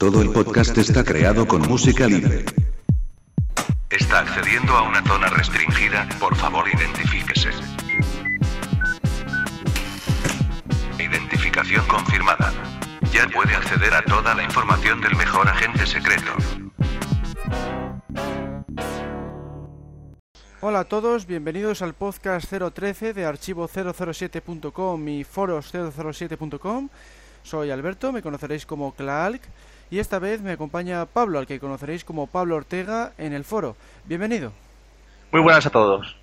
[0.00, 2.46] Todo el podcast está creado con música libre.
[3.90, 7.50] Está accediendo a una zona restringida, por favor identifíquese.
[10.98, 12.50] Identificación confirmada.
[13.12, 16.32] Ya puede acceder a toda la información del mejor agente secreto.
[20.62, 26.88] Hola a todos, bienvenidos al podcast 013 de archivo007.com y foros007.com.
[27.42, 29.42] Soy Alberto, me conoceréis como Klaalk
[29.90, 33.76] y esta vez me acompaña Pablo, al que conoceréis como Pablo Ortega en el foro.
[34.04, 34.52] Bienvenido.
[35.32, 36.16] Muy buenas a todos.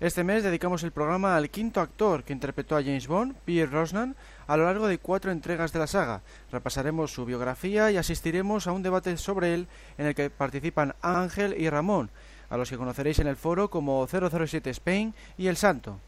[0.00, 4.14] Este mes dedicamos el programa al quinto actor que interpretó a James Bond, Pierre Rosnan,
[4.46, 6.20] a lo largo de cuatro entregas de la saga.
[6.52, 9.66] Repasaremos su biografía y asistiremos a un debate sobre él
[9.96, 12.10] en el que participan Ángel y Ramón,
[12.48, 15.98] a los que conoceréis en el foro como 007 Spain y El Santo.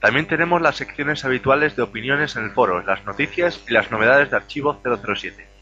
[0.00, 4.30] También tenemos las secciones habituales de opiniones en el foro, las noticias y las novedades
[4.30, 5.55] de archivo 007.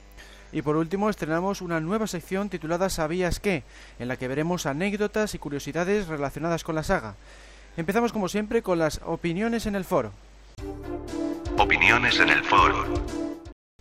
[0.55, 3.65] Y por último estrenamos una nueva sección titulada ¿Sabías qué?,
[3.99, 7.17] en la que veremos anécdotas y curiosidades relacionadas con la saga.
[7.77, 10.13] Empezamos como siempre con las opiniones en el foro.
[11.59, 12.85] Opiniones en el foro.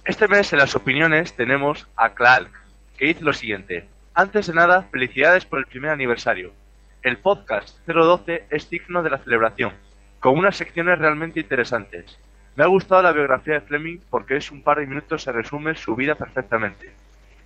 [0.03, 2.49] Este mes en las opiniones tenemos a Clark,
[2.97, 3.87] que dice lo siguiente.
[4.15, 6.53] Antes de nada, felicidades por el primer aniversario.
[7.03, 9.73] El podcast 012 es digno de la celebración,
[10.19, 12.17] con unas secciones realmente interesantes.
[12.55, 15.73] Me ha gustado la biografía de Fleming porque es un par de minutos se resume
[15.73, 16.93] su vida perfectamente.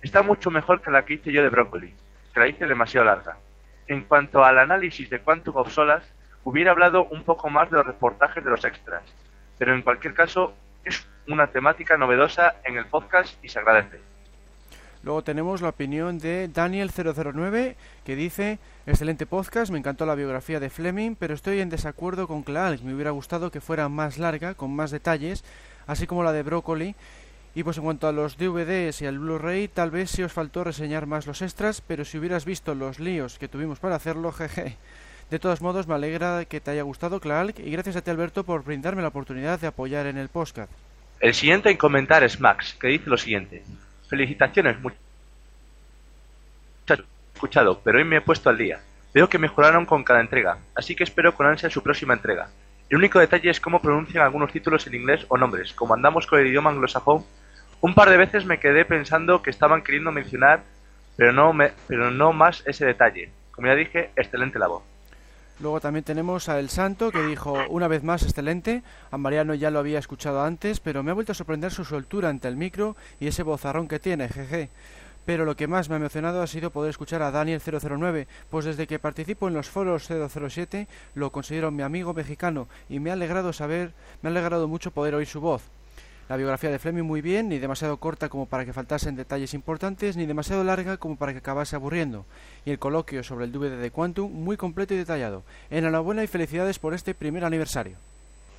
[0.02, 1.94] Está mucho mejor que la que hice yo de Broccoli,
[2.34, 3.38] que la hice demasiado larga.
[3.86, 6.04] En cuanto al análisis de Quantum of Solas,
[6.44, 9.02] hubiera hablado un poco más de los reportajes de los extras,
[9.56, 14.00] pero en cualquier caso es una temática novedosa en el podcast y se agradece.
[15.08, 20.68] Luego tenemos la opinión de Daniel009 que dice, excelente podcast, me encantó la biografía de
[20.68, 24.76] Fleming, pero estoy en desacuerdo con Clark, me hubiera gustado que fuera más larga, con
[24.76, 25.44] más detalles,
[25.86, 26.94] así como la de Broccoli.
[27.54, 30.62] Y pues en cuanto a los DVDs y al Blu-ray, tal vez sí os faltó
[30.62, 34.76] reseñar más los extras, pero si hubieras visto los líos que tuvimos para hacerlo, jeje.
[35.30, 38.44] De todos modos, me alegra que te haya gustado, Clark, y gracias a ti, Alberto,
[38.44, 40.70] por brindarme la oportunidad de apoyar en el podcast.
[41.18, 43.62] El siguiente en comentar es Max, que dice lo siguiente.
[44.06, 45.07] Felicitaciones, muchachos.
[47.38, 48.80] Escuchado, pero hoy me he puesto al día.
[49.14, 52.48] Veo que mejoraron con cada entrega, así que espero con ansia su próxima entrega.
[52.90, 55.72] El único detalle es cómo pronuncian algunos títulos en inglés o nombres.
[55.72, 57.24] Como andamos con el idioma anglosajón,
[57.80, 60.64] un par de veces me quedé pensando que estaban queriendo mencionar,
[61.14, 61.56] pero no,
[61.86, 63.30] pero no más ese detalle.
[63.52, 64.82] Como ya dije, excelente la voz.
[65.60, 68.82] Luego también tenemos a El Santo, que dijo una vez más excelente.
[69.12, 72.28] A Mariano ya lo había escuchado antes, pero me ha vuelto a sorprender su soltura
[72.28, 74.70] ante el micro y ese bozarrón que tiene, jeje.
[75.28, 78.86] Pero lo que más me ha emocionado ha sido poder escuchar a Daniel009, pues desde
[78.86, 83.52] que participo en los foros 007 lo considero mi amigo mexicano y me ha alegrado
[83.52, 85.64] saber, me ha alegrado mucho poder oír su voz.
[86.30, 90.16] La biografía de Fleming muy bien, ni demasiado corta como para que faltasen detalles importantes,
[90.16, 92.24] ni demasiado larga como para que acabase aburriendo.
[92.64, 95.42] Y el coloquio sobre el DVD de Quantum muy completo y detallado.
[95.68, 97.98] Enhorabuena y felicidades por este primer aniversario.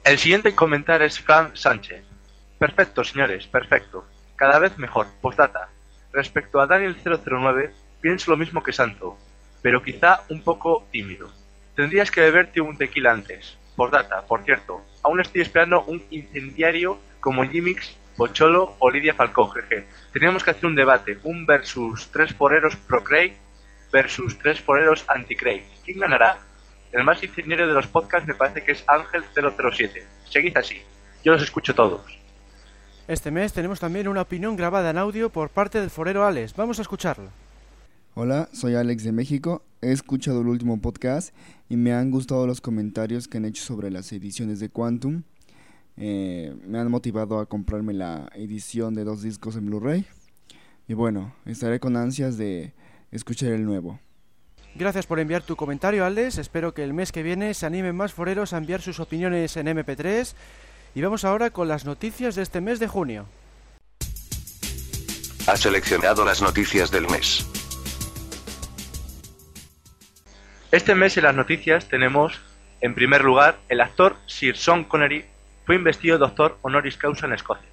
[0.03, 2.03] El siguiente en comentar es Fran Sánchez.
[2.59, 4.05] Perfecto, señores, perfecto.
[4.35, 5.07] Cada vez mejor.
[5.19, 5.69] Postdata.
[6.11, 7.71] Respecto a Daniel 009,
[8.01, 9.17] pienso lo mismo que Santo,
[9.61, 11.31] pero quizá un poco tímido.
[11.75, 13.57] Tendrías que beberte un tequila antes.
[13.75, 19.87] Postdata, por cierto, aún estoy esperando un incendiario como Jimmix, Pocholo o Lidia Falcón, jeje.
[20.11, 23.33] Teníamos que hacer un debate, un versus tres foreros pro Craig
[23.91, 25.63] versus tres foreros anti Craig.
[25.85, 26.39] ¿Quién ganará?
[26.91, 30.05] El más incendiario de los podcasts me parece que es Ángel 007.
[30.29, 30.81] Seguid así,
[31.23, 32.18] yo los escucho todos.
[33.09, 36.53] Este mes tenemos también una opinión grabada en audio por parte del forero Alex.
[36.55, 37.31] Vamos a escucharla.
[38.13, 39.63] Hola, soy Alex de México.
[39.81, 41.33] He escuchado el último podcast
[41.69, 45.23] y me han gustado los comentarios que han hecho sobre las ediciones de Quantum.
[45.97, 50.05] Eh, me han motivado a comprarme la edición de dos discos en Blu-ray.
[50.87, 52.73] Y bueno, estaré con ansias de
[53.09, 53.99] escuchar el nuevo.
[54.75, 56.37] Gracias por enviar tu comentario, Alex.
[56.37, 59.65] Espero que el mes que viene se animen más foreros a enviar sus opiniones en
[59.65, 60.35] MP3.
[60.95, 63.25] Y vamos ahora con las noticias de este mes de junio.
[65.47, 67.47] Ha seleccionado las noticias del mes.
[70.71, 72.39] Este mes en las noticias tenemos,
[72.81, 75.25] en primer lugar, el actor Sir Sean Connery
[75.65, 77.69] fue investido doctor honoris causa en Escocia.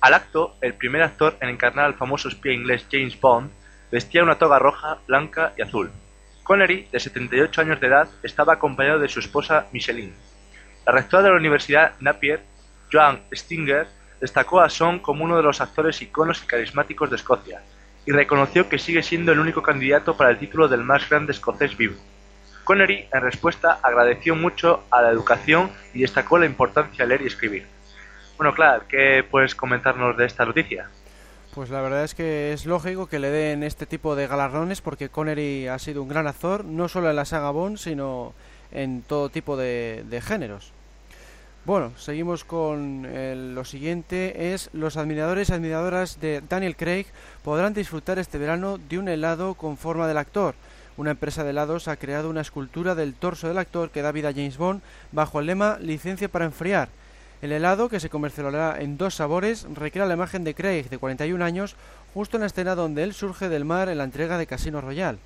[0.00, 3.50] Al acto, el primer actor en encarnar al famoso espía inglés James Bond
[3.90, 5.90] vestía una toga roja, blanca y azul.
[6.42, 10.14] Connery, de 78 años de edad, estaba acompañado de su esposa Micheline.
[10.86, 12.40] La rectora de la Universidad Napier,
[12.92, 13.88] Joan Stinger,
[14.20, 17.60] destacó a Sean como uno de los actores iconos y carismáticos de Escocia,
[18.06, 21.76] y reconoció que sigue siendo el único candidato para el título del más grande escocés
[21.76, 21.96] vivo.
[22.62, 27.26] Connery, en respuesta, agradeció mucho a la educación y destacó la importancia de leer y
[27.26, 27.66] escribir.
[28.36, 30.88] Bueno, claro, ¿qué puedes comentarnos de esta noticia?
[31.52, 35.08] Pues la verdad es que es lógico que le den este tipo de galardones porque
[35.08, 38.34] Connery ha sido un gran actor, no solo en la saga Bond, sino
[38.72, 40.75] en todo tipo de, de géneros.
[41.66, 47.06] Bueno, seguimos con el- lo siguiente, es los admiradores y admiradoras de Daniel Craig
[47.42, 50.54] podrán disfrutar este verano de un helado con forma del actor.
[50.96, 54.28] Una empresa de helados ha creado una escultura del torso del actor que da vida
[54.28, 54.80] a James Bond
[55.10, 56.88] bajo el lema Licencia para enfriar.
[57.42, 61.42] El helado, que se comercializará en dos sabores, recrea la imagen de Craig, de 41
[61.42, 61.74] años,
[62.14, 65.18] justo en la escena donde él surge del mar en la entrega de Casino Royale.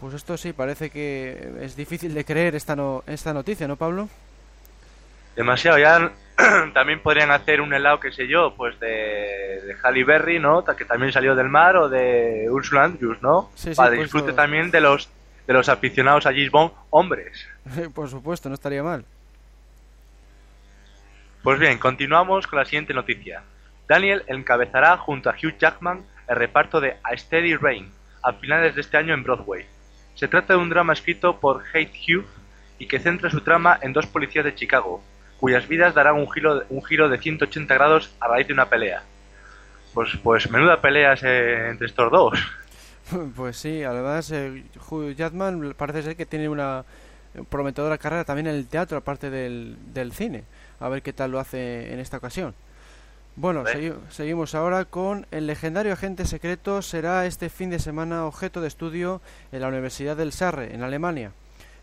[0.00, 4.08] Pues esto sí, parece que es difícil de creer esta, no- esta noticia, ¿no, Pablo?
[5.36, 6.12] Demasiado, ya
[6.74, 10.64] también podrían hacer un helado, qué sé yo, pues de, de Halle Berry, ¿no?
[10.64, 13.50] Que también salió del mar, o de Ursula Andrews, ¿no?
[13.54, 15.08] Sí, sí, Para pues disfrute también de los
[15.46, 17.46] de los aficionados a James Bond, hombres.
[17.94, 19.04] Por supuesto, no estaría mal.
[21.42, 23.42] Pues bien, continuamos con la siguiente noticia.
[23.88, 27.90] Daniel encabezará junto a Hugh Jackman el reparto de A Steady Rain
[28.22, 29.66] a finales de este año en Broadway.
[30.14, 32.24] Se trata de un drama escrito por Hate Hugh
[32.78, 35.02] y que centra su trama en dos policías de Chicago,
[35.42, 39.02] cuyas vidas darán un giro, un giro de 180 grados a raíz de una pelea.
[39.92, 42.38] Pues, pues menuda pelea eh, entre estos dos.
[43.34, 46.84] Pues sí, además eh, Hugh Jackman parece ser que tiene una
[47.50, 50.44] prometedora carrera también en el teatro, aparte del, del cine.
[50.78, 52.54] A ver qué tal lo hace en esta ocasión.
[53.34, 58.60] Bueno, segui- seguimos ahora con el legendario agente secreto será este fin de semana objeto
[58.60, 61.32] de estudio en la Universidad del Sarre, en Alemania.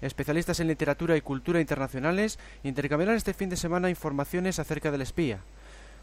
[0.01, 5.39] Especialistas en literatura y cultura internacionales intercambiarán este fin de semana informaciones acerca del espía.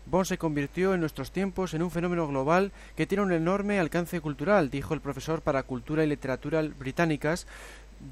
[0.06, 4.20] Bond se convirtió en nuestros tiempos en un fenómeno global que tiene un enorme alcance
[4.20, 7.46] cultural, dijo el profesor para Cultura y Literatura británicas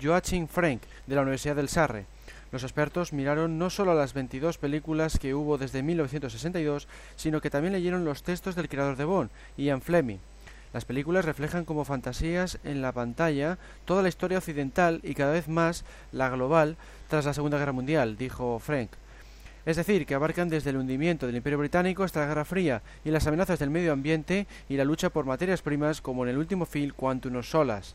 [0.03, 2.07] Joachim Frank de la Universidad del Sarre.
[2.51, 7.75] Los expertos miraron no solo las 22 películas que hubo desde 1962, sino que también
[7.75, 10.19] leyeron los textos del creador de Bond, Ian Fleming.
[10.75, 15.47] Las películas reflejan como fantasías en la pantalla toda la historia occidental y cada vez
[15.47, 16.76] más la global
[17.09, 18.91] tras la Segunda Guerra Mundial, dijo Frank.
[19.67, 23.12] Es decir, que abarcan desde el hundimiento del Imperio Británico hasta la Guerra Fría y
[23.12, 26.67] las amenazas del medio ambiente y la lucha por materias primas como en el último
[26.67, 27.94] film Quantum of Solas.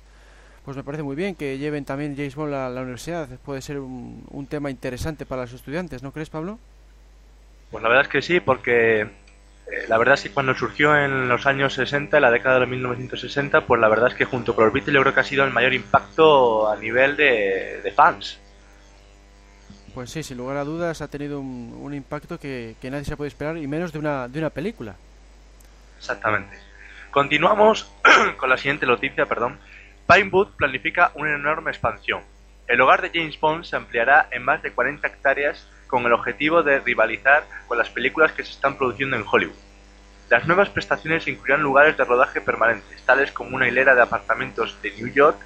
[0.64, 3.28] Pues me parece muy bien que lleven también James Bond a la universidad.
[3.44, 6.58] Puede ser un, un tema interesante para los estudiantes, ¿no crees, Pablo?
[7.72, 9.06] Pues la verdad es que sí, porque
[9.72, 12.66] eh, la verdad es que cuando surgió en los años 60, en la década de
[12.66, 15.44] 1960, pues la verdad es que junto con los Beatles yo creo que ha sido
[15.44, 18.40] el mayor impacto a nivel de, de fans.
[19.94, 23.18] Pues sí, sin lugar a dudas ha tenido un, un impacto que, que nadie se
[23.18, 24.96] puede esperar y menos de una, de una película.
[25.98, 26.58] Exactamente.
[27.12, 27.92] Continuamos
[28.38, 29.58] con la siguiente noticia, perdón.
[30.08, 32.22] Pinewood planifica una enorme expansión.
[32.68, 36.64] El hogar de James Bond se ampliará en más de 40 hectáreas con el objetivo
[36.64, 39.56] de rivalizar con las películas que se están produciendo en Hollywood.
[40.30, 44.92] Las nuevas prestaciones incluirán lugares de rodaje permanentes, tales como una hilera de apartamentos de
[44.92, 45.38] New York,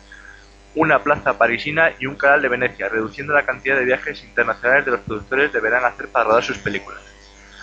[0.76, 4.92] una plaza parisina y un canal de Venecia, reduciendo la cantidad de viajes internacionales de
[4.92, 7.02] los productores deberán hacer para rodar sus películas.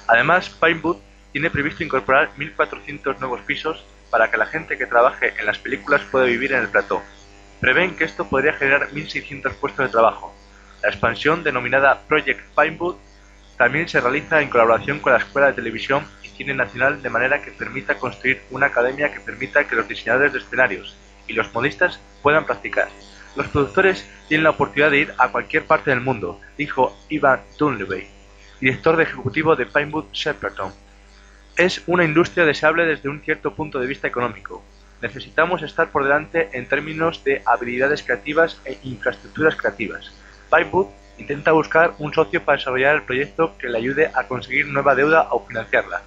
[0.06, 0.96] Además, Pinewood
[1.32, 6.02] tiene previsto incorporar 1.400 nuevos pisos para que la gente que trabaje en las películas
[6.10, 7.02] pueda vivir en el plató.
[7.60, 10.34] Prevén que esto podría generar 1.600 puestos de trabajo.
[10.82, 12.96] La expansión, denominada Project Pinewood,
[13.58, 17.42] también se realiza en colaboración con la Escuela de Televisión y Cine Nacional de manera
[17.42, 22.00] que permita construir una academia que permita que los diseñadores de escenarios y los modistas
[22.22, 22.88] puedan practicar.
[23.36, 28.06] Los productores tienen la oportunidad de ir a cualquier parte del mundo, dijo Ivan Dunleavy,
[28.60, 30.72] director ejecutivo de Pinewood Shepperton.
[31.56, 34.64] Es una industria deseable desde un cierto punto de vista económico.
[35.02, 40.12] Necesitamos estar por delante en términos de habilidades creativas e infraestructuras creativas.
[40.50, 40.88] Pinewood
[41.18, 45.28] intenta buscar un socio para desarrollar el proyecto que le ayude a conseguir nueva deuda
[45.30, 46.02] o financiarla.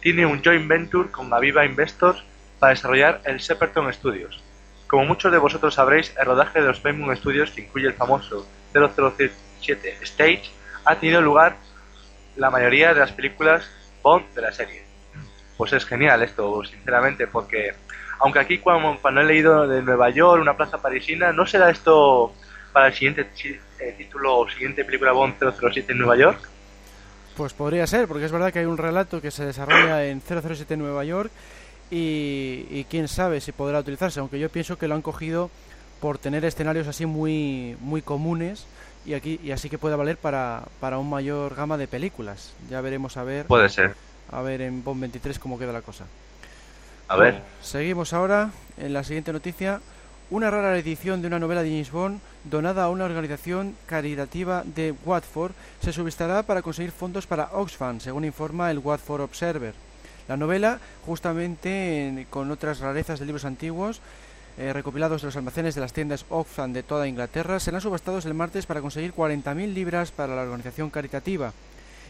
[0.00, 2.22] Tiene un joint venture con Aviva Investors
[2.58, 4.42] para desarrollar el Shepperton Studios.
[4.86, 8.46] Como muchos de vosotros sabréis, el rodaje de los Paramount Studios, que incluye el famoso
[8.72, 10.50] 007 Stage,
[10.84, 11.56] ha tenido lugar
[12.36, 13.68] la mayoría de las películas
[14.02, 14.84] Bond de la serie.
[15.56, 17.74] Pues es genial esto, sinceramente, porque
[18.20, 22.32] aunque aquí cuando, cuando he leído de Nueva York, una plaza parisina, ¿no será esto
[22.72, 23.28] para el siguiente
[23.80, 26.40] eh, título o siguiente película Bond 007 en Nueva York?
[27.36, 30.74] Pues podría ser, porque es verdad que hay un relato que se desarrolla en 007
[30.74, 31.30] en Nueva York
[31.90, 35.50] y, y quién sabe si podrá utilizarse, aunque yo pienso que lo han cogido
[36.00, 38.66] por tener escenarios así muy, muy comunes
[39.06, 42.52] y aquí y así que pueda valer para, para un mayor gama de películas.
[42.68, 43.94] Ya veremos a ver Puede ser.
[44.30, 46.04] a ver en Bond 23 cómo queda la cosa.
[47.08, 47.34] A ver.
[47.34, 49.80] Bueno, seguimos ahora en la siguiente noticia.
[50.30, 54.94] Una rara edición de una novela de James Bond donada a una organización caritativa de
[55.06, 59.72] Watford se subestará para conseguir fondos para Oxfam, según informa el Watford Observer.
[60.28, 64.02] La novela, justamente con otras rarezas de libros antiguos,
[64.58, 68.34] eh, recopilados de los almacenes de las tiendas Oxfam de toda Inglaterra, serán subastados el
[68.34, 71.54] martes para conseguir 40.000 libras para la organización caritativa.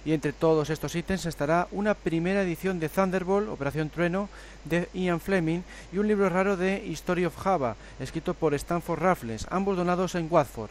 [0.04, 4.28] Y entre todos estos ítems estará una primera edición de Thunderbolt, Operación Trueno,
[4.64, 5.60] de Ian Fleming,
[5.92, 10.28] y un libro raro de History of Java, escrito por Stanford Raffles, ambos donados en
[10.30, 10.70] Watford.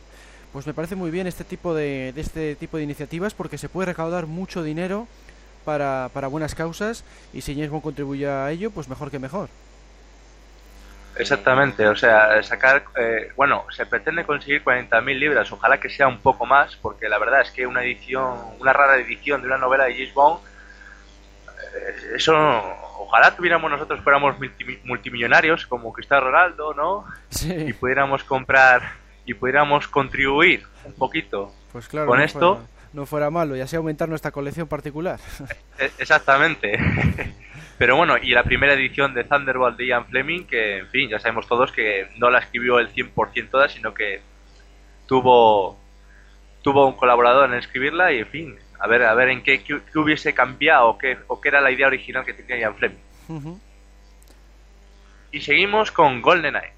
[0.53, 3.87] Pues me parece muy bien este tipo de, este tipo de iniciativas porque se puede
[3.87, 5.07] recaudar mucho dinero
[5.65, 7.03] para, para buenas causas
[7.33, 9.49] y si James Bond contribuye a ello, pues mejor que mejor.
[11.19, 16.19] Exactamente, o sea, sacar, eh, bueno, se pretende conseguir 40.000 libras, ojalá que sea un
[16.19, 19.85] poco más, porque la verdad es que una edición, una rara edición de una novela
[19.85, 20.39] de James Bond,
[21.75, 22.33] eh, eso,
[22.99, 24.35] ojalá tuviéramos nosotros, fuéramos
[24.83, 27.05] multimillonarios como Cristiano Ronaldo, ¿no?
[27.29, 27.53] Sí.
[27.53, 28.81] Y pudiéramos comprar
[29.25, 32.55] y pudiéramos contribuir un poquito Pues claro, con no esto.
[32.55, 35.19] fuera, no fuera malo y así aumentar nuestra colección particular.
[35.79, 36.77] E- Exactamente.
[37.77, 41.19] Pero bueno, y la primera edición de Thunderbolt de Ian Fleming, que en fin, ya
[41.19, 44.21] sabemos todos que no la escribió el 100% toda, sino que
[45.05, 45.77] tuvo
[46.63, 49.79] tuvo un colaborador en escribirla y en fin, a ver a ver en qué, qué,
[49.91, 53.59] qué hubiese cambiado o qué, o qué era la idea original que tenía Ian Fleming.
[55.31, 56.73] Y seguimos con GoldenEye.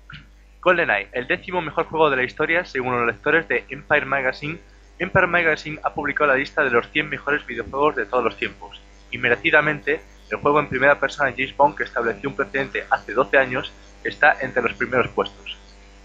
[0.62, 4.60] GoldenEye, el décimo mejor juego de la historia según los lectores de Empire Magazine.
[5.00, 8.82] Empire Magazine ha publicado la lista de los 100 mejores videojuegos de todos los tiempos.
[9.12, 13.38] Y merecidamente, el juego en primera persona James Bond, que estableció un precedente hace 12
[13.38, 13.72] años,
[14.04, 15.58] está entre los primeros puestos.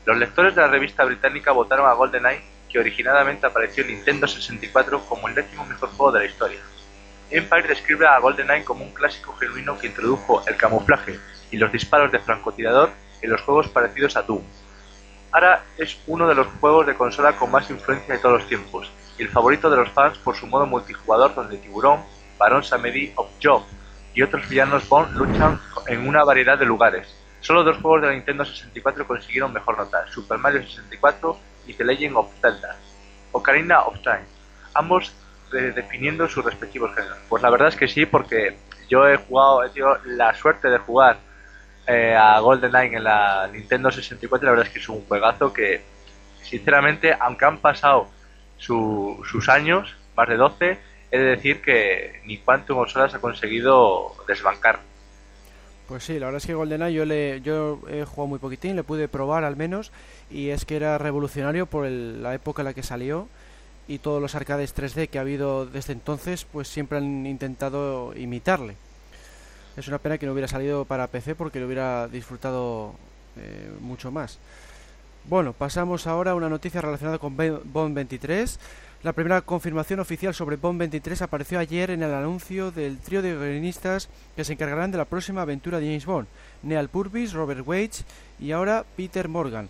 [0.07, 5.05] Los lectores de la revista británica votaron a GoldenEye, que originalmente apareció en Nintendo 64
[5.07, 6.61] como el décimo mejor juego de la historia.
[7.31, 11.19] Empire describe a GoldenEye como un clásico genuino que introdujo el camuflaje
[11.51, 12.91] y los disparos de francotirador
[13.23, 14.43] en los juegos parecidos a Doom.
[15.33, 18.91] Ahora es uno de los juegos de consola con más influencia de todos los tiempos,
[19.19, 22.05] y el favorito de los fans por su modo multijugador donde Tiburón,
[22.39, 23.65] Barón Samedi o Job
[24.15, 27.15] y otros villanos Bond luchan en una variedad de lugares.
[27.41, 31.85] Solo dos juegos de la Nintendo 64 consiguieron mejor nota, Super Mario 64 y The
[31.85, 32.77] Legend of Zelda,
[33.33, 34.25] Ocarina of Time,
[34.75, 35.13] ambos
[35.53, 37.19] de- definiendo sus respectivos géneros.
[37.29, 38.57] Pues la verdad es que sí, porque
[38.89, 41.19] yo he jugado, he tenido la suerte de jugar
[41.87, 45.53] eh, a GoldenEye en la Nintendo 64 y la verdad es que es un juegazo
[45.53, 45.85] que,
[46.43, 48.09] sinceramente, aunque han pasado
[48.57, 50.81] su- sus años, más de 12,
[51.15, 54.81] he de decir que ni Quantum of Solace ha conseguido desbancar.
[55.87, 58.85] Pues sí, la verdad es que GoldenEye yo, le, yo he jugado muy poquitín, le
[58.85, 59.93] pude probar al menos,
[60.31, 63.29] y es que era revolucionario por el- la época en la que salió,
[63.87, 68.77] y todos los arcades 3D que ha habido desde entonces, pues siempre han intentado imitarle.
[69.77, 72.95] Es una pena que no hubiera salido para PC porque lo hubiera disfrutado
[73.37, 74.39] eh, mucho más.
[75.27, 78.59] Bueno, pasamos ahora a una noticia relacionada con Bond 23.
[79.05, 83.35] La primera confirmación oficial sobre Bond 23 apareció ayer en el anuncio del trío de
[83.35, 86.27] guionistas que se encargarán de la próxima aventura de James Bond.
[86.63, 88.03] Neal Purvis, Robert Waits
[88.41, 89.69] y ahora Peter Morgan.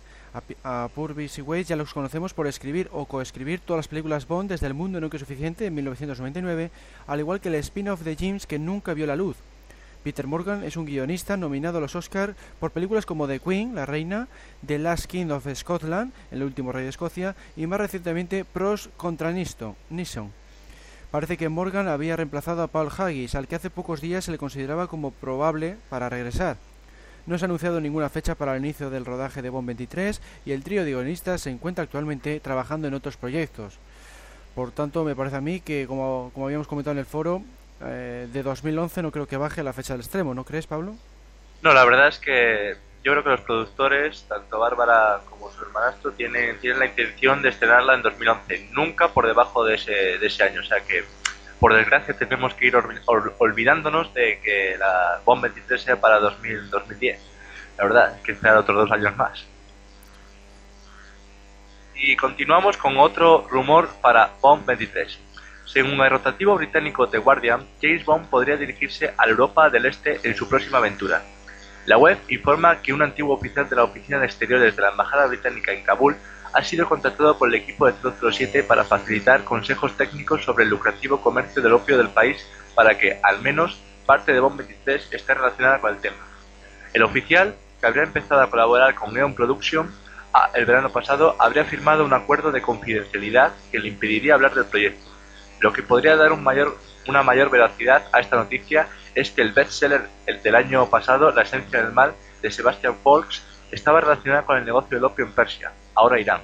[0.63, 4.25] A, a Purvis y Waits ya los conocemos por escribir o coescribir todas las películas
[4.25, 6.71] Bond desde El Mundo Nunca Suficiente en 1999,
[7.05, 9.35] al igual que el spin-off de James que nunca vio la luz.
[10.05, 13.87] Peter Morgan es un guionista nominado a los Oscar por películas como The Queen, La
[13.87, 14.27] Reina,
[14.63, 19.31] The Last King of Scotland, El último rey de Escocia, y más recientemente Pros contra
[19.31, 20.31] Nisto- Nixon.
[21.09, 24.37] Parece que Morgan había reemplazado a Paul Haggis, al que hace pocos días se le
[24.37, 26.57] consideraba como probable para regresar.
[27.25, 30.51] No se ha anunciado ninguna fecha para el inicio del rodaje de Bond 23 y
[30.51, 33.79] el trío de guionistas se encuentra actualmente trabajando en otros proyectos.
[34.53, 37.41] Por tanto, me parece a mí que, como, como habíamos comentado en el foro,
[37.81, 40.95] eh, de 2011 no creo que baje la fecha del extremo, ¿no crees, Pablo?
[41.61, 46.11] No, la verdad es que yo creo que los productores, tanto Bárbara como su hermanastro,
[46.11, 50.43] tienen, tienen la intención de estrenarla en 2011, nunca por debajo de ese, de ese
[50.43, 50.61] año.
[50.61, 51.03] O sea que,
[51.59, 56.19] por desgracia, tenemos que ir olvi- ol- olvidándonos de que la Bond 23 sea para
[56.19, 57.19] 2000, 2010.
[57.77, 59.45] La verdad, hay que esperar otros dos años más.
[61.95, 65.19] Y continuamos con otro rumor para Bond 23.
[65.65, 70.35] Según el rotativo británico The Guardian, James Bond podría dirigirse a Europa del Este en
[70.35, 71.23] su próxima aventura.
[71.85, 75.27] La web informa que un antiguo oficial de la Oficina de Exteriores de la Embajada
[75.27, 76.15] Británica en Kabul
[76.53, 81.19] ha sido contratado por el equipo de 007 para facilitar consejos técnicos sobre el lucrativo
[81.19, 85.81] comercio del opio del país para que, al menos, parte de Bond 23 esté relacionada
[85.81, 86.17] con el tema.
[86.93, 89.91] El oficial, que habría empezado a colaborar con Neon Production
[90.33, 94.65] ah, el verano pasado, habría firmado un acuerdo de confidencialidad que le impediría hablar del
[94.65, 95.14] proyecto.
[95.59, 99.53] Lo que podría dar un mayor, una mayor veracidad a esta noticia es que el
[99.53, 104.57] bestseller el del año pasado, La esencia del mal, de Sebastian Folks, estaba relacionado con
[104.57, 106.41] el negocio del opio en Persia, ahora Irán.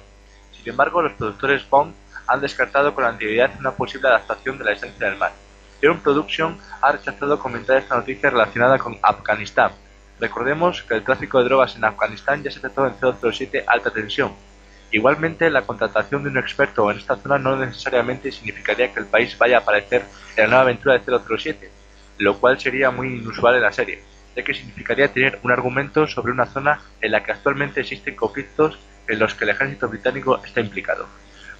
[0.52, 1.94] Sin embargo, los productores Bond
[2.26, 5.32] han descartado con anterioridad una posible adaptación de La esencia del mal.
[5.80, 9.72] Film Production ha rechazado comentar esta noticia relacionada con Afganistán.
[10.20, 14.32] Recordemos que el tráfico de drogas en Afganistán ya se trató en 007 alta tensión.
[14.92, 19.36] Igualmente, la contratación de un experto en esta zona no necesariamente significaría que el país
[19.38, 20.04] vaya a aparecer
[20.36, 21.70] en la nueva aventura de 007,
[22.18, 24.02] lo cual sería muy inusual en la serie,
[24.36, 28.78] ya que significaría tener un argumento sobre una zona en la que actualmente existen conflictos
[29.08, 31.06] en los que el ejército británico está implicado.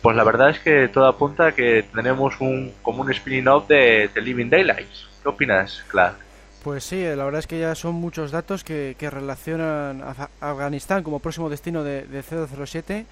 [0.02, 4.10] Pues la verdad es que todo apunta a que tenemos un, como un spin-off de,
[4.12, 5.08] The Living Daylights.
[5.22, 6.16] ¿Qué opinas, Clark?
[6.62, 11.18] Pues sí, la verdad es que ya son muchos datos que, relacionan a Afganistán como
[11.18, 13.04] próximo destino de, 007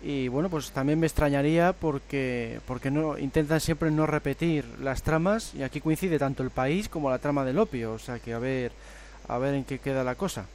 [0.00, 5.54] y bueno, pues también me extrañaría porque porque no intentan siempre no repetir las tramas
[5.54, 8.38] y aquí coincide tanto el país como la trama del opio, o sea que a
[8.38, 8.70] ver
[9.26, 10.46] a ver en qué queda la cosa.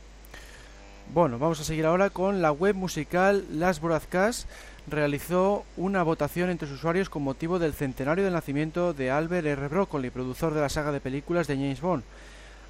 [1.13, 4.48] Bueno, vamos a seguir ahora con la web musical Las Broadcast
[4.88, 9.67] realizó una votación entre sus usuarios con motivo del centenario del nacimiento de Albert R.
[9.67, 12.03] Broccoli, productor de la saga de películas de James Bond.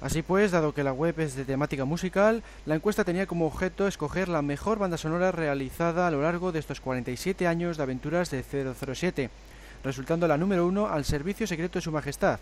[0.00, 3.86] Así pues, dado que la web es de temática musical, la encuesta tenía como objeto
[3.86, 8.30] escoger la mejor banda sonora realizada a lo largo de estos 47 años de aventuras
[8.30, 9.28] de 007,
[9.84, 12.40] resultando la número uno al Servicio Secreto de Su Majestad.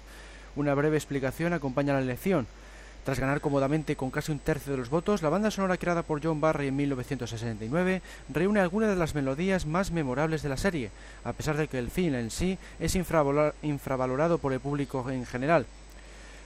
[0.54, 2.46] Una breve explicación acompaña la elección.
[3.04, 6.22] Tras ganar cómodamente con casi un tercio de los votos, la banda sonora creada por
[6.22, 10.90] John Barry en 1969 reúne algunas de las melodías más memorables de la serie,
[11.24, 15.66] a pesar de que el film en sí es infravalorado por el público en general.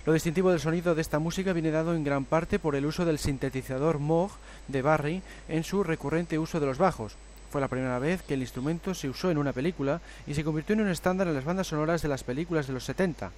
[0.04, 3.04] Lo distintivo del sonido de esta música viene dado en gran parte por el uso
[3.04, 4.32] del sintetizador Moog
[4.66, 7.14] de Barry en su recurrente uso de los bajos.
[7.52, 10.72] Fue la primera vez que el instrumento se usó en una película y se convirtió
[10.72, 13.30] en un estándar en las bandas sonoras de las películas de los 70.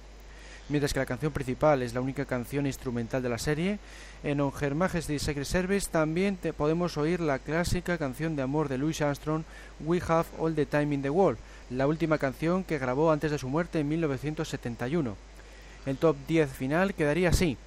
[0.69, 3.77] Mientras que la canción principal es la única canción instrumental de la serie,
[4.23, 8.79] en On Her Majesty's Secret Service también podemos oír la clásica canción de amor de
[8.79, 9.43] Louis Armstrong,
[9.81, 11.37] We Have All the Time in the World,
[11.69, 15.34] la última canción que grabó antes de su muerte en 1971.
[15.85, 17.57] El top 10 final quedaría así.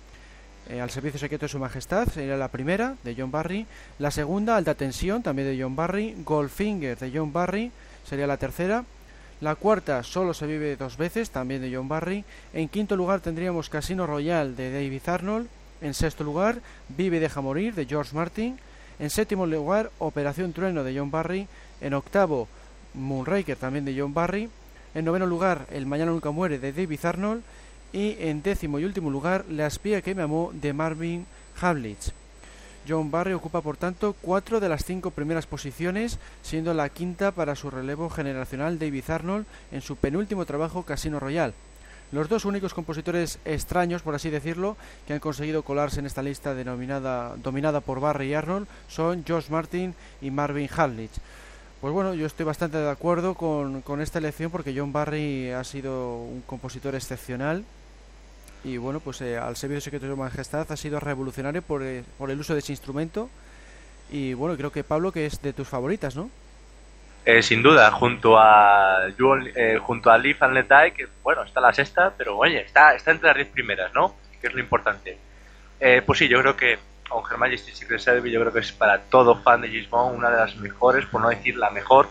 [0.69, 3.67] Eh, al servicio secreto de su majestad sería la primera, de John Barry.
[3.99, 6.17] La segunda, Alta Tensión, también de John Barry.
[6.25, 7.71] Goldfinger, de John Barry,
[8.05, 8.85] sería la tercera.
[9.41, 12.25] La cuarta, Solo se vive dos veces, también de John Barry.
[12.53, 15.49] En quinto lugar tendríamos Casino Royale, de David Arnold.
[15.81, 18.59] En sexto lugar, Vive y deja morir, de George Martin.
[18.99, 21.47] En séptimo lugar, Operación Trueno, de John Barry.
[21.81, 22.49] En octavo,
[22.95, 24.51] Moonraker, también de John Barry.
[24.95, 27.43] En noveno lugar, El Mañana Nunca Muere, de David Arnold
[27.93, 31.27] y en décimo y último lugar La espía que me amó de Marvin
[31.61, 32.13] Hamlitz.
[32.89, 37.55] John Barry ocupa por tanto cuatro de las cinco primeras posiciones, siendo la quinta para
[37.55, 41.53] su relevo generacional David Arnold en su penúltimo trabajo Casino Royale.
[42.11, 46.55] Los dos únicos compositores extraños, por así decirlo, que han conseguido colarse en esta lista
[46.55, 51.19] denominada, dominada por Barry y Arnold son George Martin y Marvin Hamlitz.
[51.83, 56.23] Pues bueno, yo estoy bastante de acuerdo con esta elección porque John Barry ha sido
[56.23, 57.65] un compositor excepcional
[58.65, 62.03] y bueno, pues eh, al servicio secreto de su majestad ha sido revolucionario por, eh,
[62.17, 63.31] por, el uso de ese instrumento
[64.11, 66.31] y bueno, creo que Pablo que es de tus favoritas, ¿no?
[67.25, 69.09] Eh, sin duda, junto a
[69.83, 70.55] junto a Lee Van
[70.95, 74.15] que bueno, está la sexta, pero oye, está, está entre las diez primeras, ¿no?
[74.41, 75.19] Que es lo importante.
[76.07, 76.79] pues sí, yo creo que
[77.11, 80.17] On Her Majesty's Secret Service yo creo que es para todo fan de James Bond
[80.17, 82.09] una de las mejores, por no decir la mejor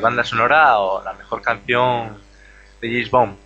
[0.00, 2.18] banda sonora o la mejor canción
[2.80, 3.36] de James Bond.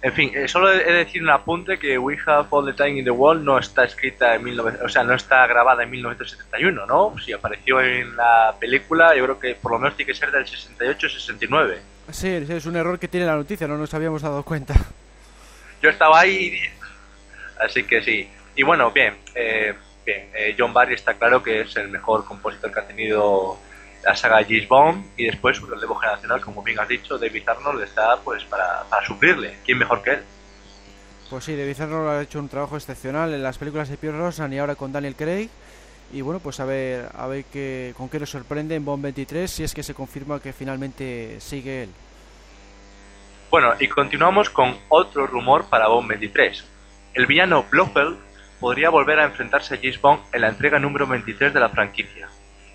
[0.00, 3.00] En fin, eh, solo he de decir un apunte que We Have All the Time
[3.00, 6.86] in the World no está escrita en 19, o sea, no está grabada en 1971,
[6.86, 7.18] ¿no?
[7.18, 10.46] Si apareció en la película, yo creo que por lo menos tiene que ser del
[10.46, 11.78] 68-69.
[12.12, 14.74] Sí, es un error que tiene la noticia, no nos habíamos dado cuenta.
[15.82, 16.60] Yo estaba ahí,
[17.60, 18.28] así que sí.
[18.54, 19.74] Y bueno, bien, eh,
[20.06, 23.58] bien eh, John Barry está claro que es el mejor compositor que ha tenido
[24.04, 27.82] la saga James Bond y después su relevo generacional, como bien has dicho, David Arnold
[27.82, 29.58] está pues para, para suplirle.
[29.64, 30.22] ¿Quién mejor que él?
[31.30, 34.52] Pues sí, David Arnold ha hecho un trabajo excepcional en las películas de Pierre Rosan
[34.52, 35.50] y ahora con Daniel Craig.
[36.12, 39.50] Y bueno, pues a ver, a ver qué, con qué nos sorprende en Bond 23
[39.50, 41.90] si es que se confirma que finalmente sigue él.
[43.50, 46.64] Bueno, y continuamos con otro rumor para Bond 23.
[47.14, 48.18] El villano Blofeld
[48.58, 52.27] podría volver a enfrentarse a James Bond en la entrega número 23 de la franquicia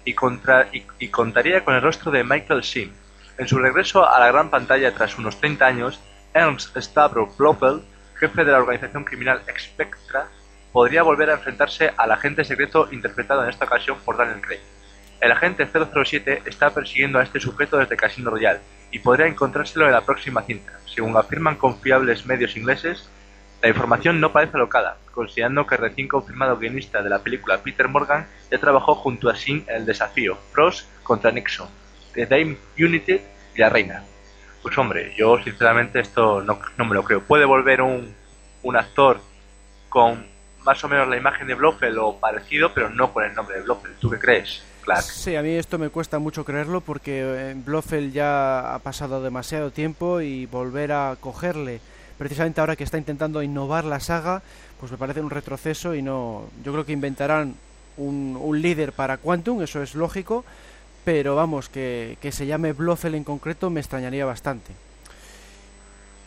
[0.06, 2.92] y, contra, y, contaría con el rostro de Michael Sheen.
[3.38, 6.00] En su regreso a la gran pantalla tras unos 30 años,
[6.34, 7.84] Ernst Stavro Blofeld,
[8.16, 10.28] jefe de la organización criminal Spectra,
[10.72, 14.62] podría volver a enfrentarse al agente secreto interpretado en esta ocasión por Daniel Craig.
[15.22, 18.60] El agente 007 está persiguiendo a este sujeto desde Casino Royale
[18.92, 20.74] y podría encontrárselo en la próxima cinta.
[20.86, 23.10] Según afirman confiables medios ingleses,
[23.63, 27.88] la información no parece alocada, considerando que el recién confirmado guionista de la película Peter
[27.88, 31.69] Morgan ya trabajó junto a Sin en el desafío Frost contra Nixon,
[32.13, 33.21] The Dame Unity
[33.56, 34.04] y la Reina.
[34.62, 37.21] Pues hombre, yo sinceramente esto no, no me lo creo.
[37.21, 38.13] Puede volver un,
[38.63, 39.21] un actor
[39.88, 40.26] con
[40.65, 43.63] más o menos la imagen de Blofeld o parecido, pero no con el nombre de
[43.63, 43.97] Blofeld.
[43.97, 45.04] ¿Tú qué crees, Clark?
[45.04, 49.71] Sí, a mí esto me cuesta mucho creerlo porque eh, Blofeld ya ha pasado demasiado
[49.71, 51.80] tiempo y volver a cogerle,
[52.24, 54.42] precisamente ahora que está intentando innovar la saga,
[54.80, 56.46] pues me parece un retroceso y no.
[56.64, 57.56] Yo creo que inventarán
[57.98, 60.46] un, un líder para Quantum, eso es lógico,
[61.04, 64.72] pero vamos, que, que se llame Blofeld en concreto me extrañaría bastante.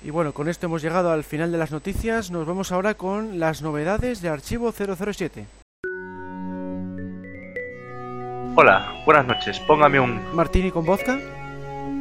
[0.05, 2.31] Y bueno, con esto hemos llegado al final de las noticias.
[2.31, 5.47] Nos vamos ahora con las novedades de Archivo 007.
[8.55, 9.59] Hola, buenas noches.
[9.61, 10.21] Póngame un...
[10.35, 11.19] Martini con vodka,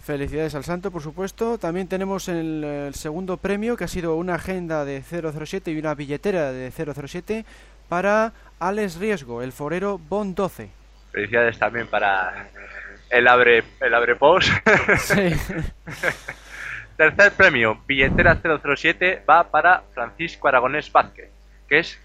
[0.00, 1.58] Felicidades al santo, por supuesto.
[1.58, 5.96] También tenemos el, el segundo premio, que ha sido una agenda de 007 y una
[5.96, 7.44] billetera de 007
[7.88, 10.70] para Alex Riesgo, el forero Bond 12.
[11.10, 12.48] Felicidades también para
[13.10, 14.50] el abre, el abre post.
[14.98, 15.30] Sí.
[16.96, 21.28] Tercer premio, billetera 007, va para Francisco Aragonés Vázquez,
[21.68, 21.98] que es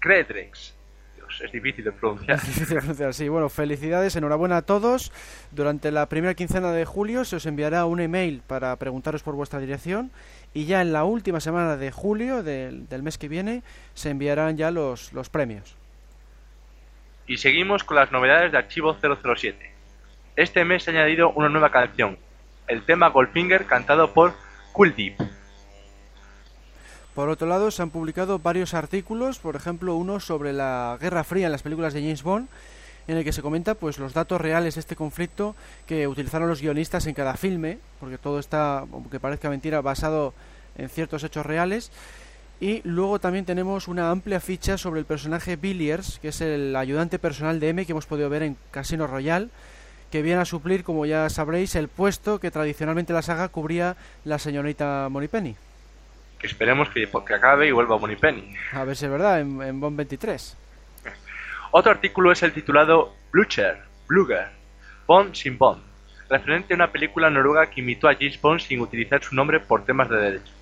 [0.00, 0.74] Credrex.
[1.16, 2.38] Dios, es difícil de pronunciar.
[2.44, 3.28] Difícil de pronunciar, sí.
[3.28, 5.12] Bueno, felicidades, enhorabuena a todos.
[5.50, 9.60] Durante la primera quincena de julio se os enviará un email para preguntaros por vuestra
[9.60, 10.10] dirección
[10.52, 13.62] y ya en la última semana de julio del, del mes que viene
[13.94, 15.74] se enviarán ya los, los premios.
[17.26, 19.77] Y seguimos con las novedades de Archivo 007.
[20.38, 22.16] Este mes se ha añadido una nueva canción,
[22.68, 24.34] el tema Goldfinger cantado por
[24.70, 25.16] Cool Deep.
[27.12, 31.46] Por otro lado, se han publicado varios artículos, por ejemplo, uno sobre la Guerra Fría
[31.46, 32.48] en las películas de James Bond,
[33.08, 35.56] en el que se comenta pues los datos reales de este conflicto
[35.88, 40.34] que utilizaron los guionistas en cada filme, porque todo está, aunque parezca mentira, basado
[40.76, 41.90] en ciertos hechos reales.
[42.60, 47.18] Y luego también tenemos una amplia ficha sobre el personaje Villiers, que es el ayudante
[47.18, 49.48] personal de M que hemos podido ver en Casino Royale,
[50.10, 54.38] que viene a suplir, como ya sabréis, el puesto que tradicionalmente la saga cubría la
[54.38, 55.56] señorita Moneypenny.
[56.38, 58.54] Que esperemos que, que acabe y vuelva Penny.
[58.72, 60.56] A ver si es verdad, en, en Bond 23.
[61.70, 64.48] Otro artículo es el titulado Blucher, Bluger,
[65.06, 65.82] Bond sin Bond,
[66.30, 69.84] referente a una película noruega que imitó a James Bond sin utilizar su nombre por
[69.84, 70.52] temas de derecho.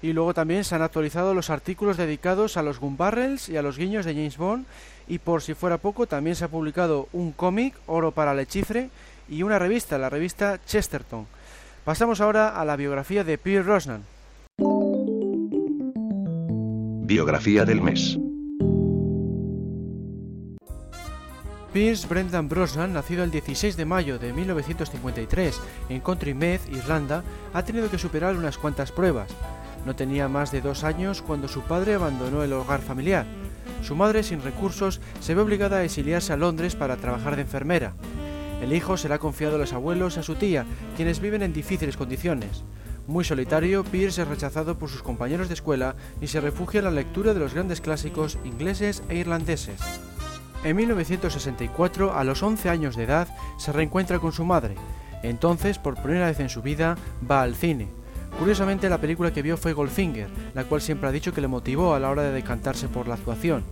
[0.00, 3.62] Y luego también se han actualizado los artículos dedicados a los gun barrels y a
[3.62, 4.66] los guiños de James Bond.
[5.08, 8.90] Y por si fuera poco, también se ha publicado un cómic, Oro para el Chifre,
[9.28, 11.26] y una revista, la revista Chesterton.
[11.84, 14.04] Pasamos ahora a la biografía de Pierre Rosnan.
[17.06, 18.18] Biografía del mes.
[21.72, 27.62] Pierce Brendan Brosnan, nacido el 16 de mayo de 1953 en Country Meath, Irlanda, ha
[27.62, 29.30] tenido que superar unas cuantas pruebas.
[29.86, 33.26] No tenía más de dos años cuando su padre abandonó el hogar familiar.
[33.82, 37.94] Su madre, sin recursos, se ve obligada a exiliarse a Londres para trabajar de enfermera.
[38.60, 42.64] El hijo será confiado a los abuelos a su tía, quienes viven en difíciles condiciones.
[43.06, 46.90] Muy solitario, Pierce es rechazado por sus compañeros de escuela y se refugia en la
[46.90, 49.80] lectura de los grandes clásicos ingleses e irlandeses.
[50.64, 54.74] En 1964, a los 11 años de edad, se reencuentra con su madre.
[55.22, 56.96] Entonces, por primera vez en su vida,
[57.28, 57.88] va al cine.
[58.38, 61.94] Curiosamente, la película que vio fue Goldfinger, la cual siempre ha dicho que le motivó
[61.94, 63.64] a la hora de decantarse por la actuación.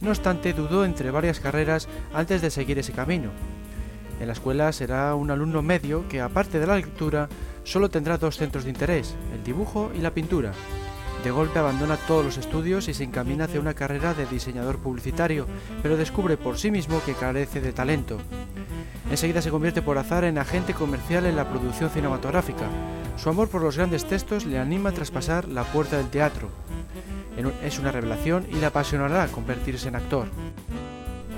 [0.00, 3.30] No obstante, dudó entre varias carreras antes de seguir ese camino.
[4.20, 7.28] En la escuela será un alumno medio que, aparte de la lectura,
[7.64, 10.52] solo tendrá dos centros de interés, el dibujo y la pintura.
[11.24, 15.46] De golpe abandona todos los estudios y se encamina hacia una carrera de diseñador publicitario,
[15.82, 18.18] pero descubre por sí mismo que carece de talento.
[19.10, 22.66] Enseguida se convierte por azar en agente comercial en la producción cinematográfica.
[23.16, 26.48] Su amor por los grandes textos le anima a traspasar la puerta del teatro.
[27.62, 30.28] Es una revelación y le apasionará convertirse en actor.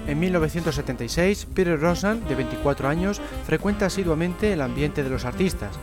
[0.06, 5.76] En 1976, Peter Rosnan, de 24 años, frecuenta asiduamente el ambiente de los artistas.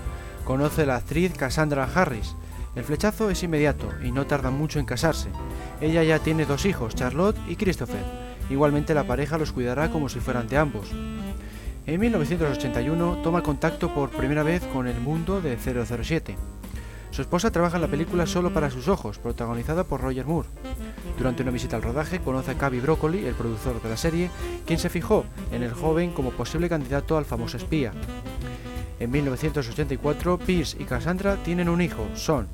[0.43, 2.35] Conoce a la actriz Cassandra Harris.
[2.75, 5.29] El flechazo es inmediato y no tarda mucho en casarse.
[5.79, 8.03] Ella ya tiene dos hijos, Charlotte y Christopher.
[8.49, 10.89] Igualmente la pareja los cuidará como si fueran de ambos.
[11.89, 16.35] En 1981 toma contacto por primera vez con el mundo de 007.
[17.09, 20.47] Su esposa trabaja en la película Solo para sus ojos, protagonizada por Roger Moore.
[21.17, 24.29] Durante una visita al rodaje conoce a Cavi Broccoli, el productor de la serie,
[24.67, 27.91] quien se fijó en el joven como posible candidato al famoso espía.
[28.99, 32.47] En 1984, Pierce y Cassandra tienen un hijo, Son.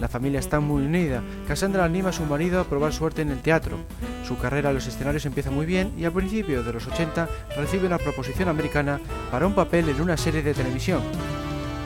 [0.00, 1.22] La familia está muy unida.
[1.46, 3.78] Cassandra anima a su marido a probar suerte en el teatro.
[4.26, 7.86] Su carrera a los escenarios empieza muy bien y a principios de los 80 recibe
[7.86, 11.02] una proposición americana para un papel en una serie de televisión.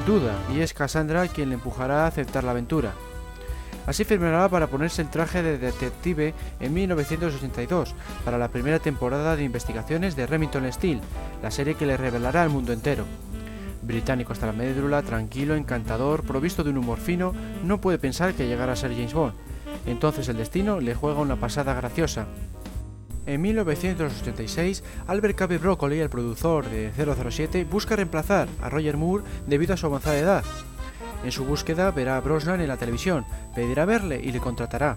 [0.06, 2.92] Duda y es Cassandra quien le empujará a aceptar la aventura.
[3.86, 7.94] Así firmará para ponerse el traje de detective en 1982,
[8.24, 11.00] para la primera temporada de investigaciones de Remington Steel,
[11.42, 13.04] la serie que le revelará al mundo entero.
[13.82, 18.46] Británico hasta la médula, tranquilo, encantador, provisto de un humor fino, no puede pensar que
[18.46, 19.34] llegará a ser James Bond.
[19.86, 22.26] Entonces el destino le juega una pasada graciosa.
[23.26, 29.74] En 1986, Albert Cabe Broccoli, el productor de 007, busca reemplazar a Roger Moore debido
[29.74, 30.44] a su avanzada edad.
[31.24, 34.96] En su búsqueda verá a Brosnan en la televisión, pedirá verle y le contratará.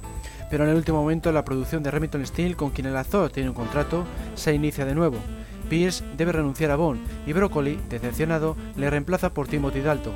[0.49, 3.49] Pero en el último momento la producción de Remington Steel, con quien el actor tiene
[3.49, 5.17] un contrato, se inicia de nuevo.
[5.69, 10.13] Pierce debe renunciar a Bond y Broccoli, decepcionado, le reemplaza por Timothy Dalton.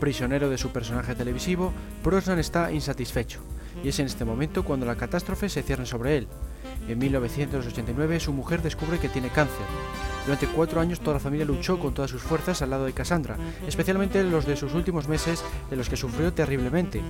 [0.00, 1.72] Prisionero de su personaje televisivo,
[2.04, 3.40] Brosnan está insatisfecho,
[3.82, 6.28] y es en este momento cuando la catástrofe se cierne sobre él.
[6.88, 9.66] En 1989 su mujer descubre que tiene cáncer.
[10.24, 13.36] Durante cuatro años toda la familia luchó con todas sus fuerzas al lado de Cassandra,
[13.66, 17.00] especialmente los de sus últimos meses en los que sufrió terriblemente.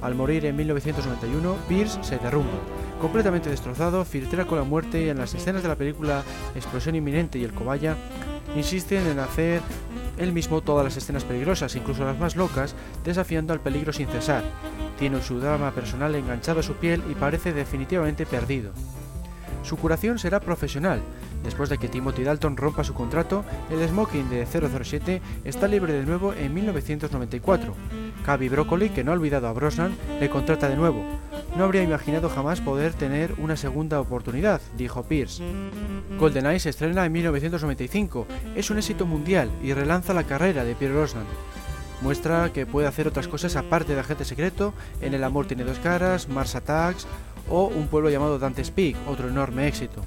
[0.00, 2.58] Al morir en 1991, Pierce se derrumba.
[3.00, 6.22] Completamente destrozado, filtra con la muerte y en las escenas de la película
[6.54, 7.96] Explosión inminente y El cobaya,
[8.56, 9.60] insisten en hacer
[10.16, 14.44] él mismo todas las escenas peligrosas, incluso las más locas, desafiando al peligro sin cesar.
[14.98, 18.72] Tiene su drama personal enganchado a su piel y parece definitivamente perdido.
[19.62, 21.00] Su curación será profesional.
[21.42, 26.04] Después de que Timothy Dalton rompa su contrato, el smoking de 007 está libre de
[26.04, 27.74] nuevo en 1994.
[28.24, 31.04] Cavi Broccoli, que no ha olvidado a Brosnan, le contrata de nuevo.
[31.56, 35.42] No habría imaginado jamás poder tener una segunda oportunidad, dijo Pierce.
[36.18, 38.26] GoldenEye se estrena en 1995,
[38.56, 41.26] es un éxito mundial y relanza la carrera de Pierre Brosnan.
[42.00, 45.78] Muestra que puede hacer otras cosas aparte de agente secreto en El amor tiene dos
[45.78, 47.06] caras, Mars Attacks
[47.48, 50.02] o Un pueblo llamado Dante's Peak, otro enorme éxito.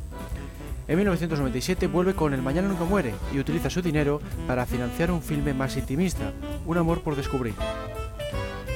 [0.87, 5.21] En 1997 vuelve con El Mañana Nunca Muere y utiliza su dinero para financiar un
[5.21, 6.31] filme más intimista,
[6.65, 7.55] Un amor por descubrir.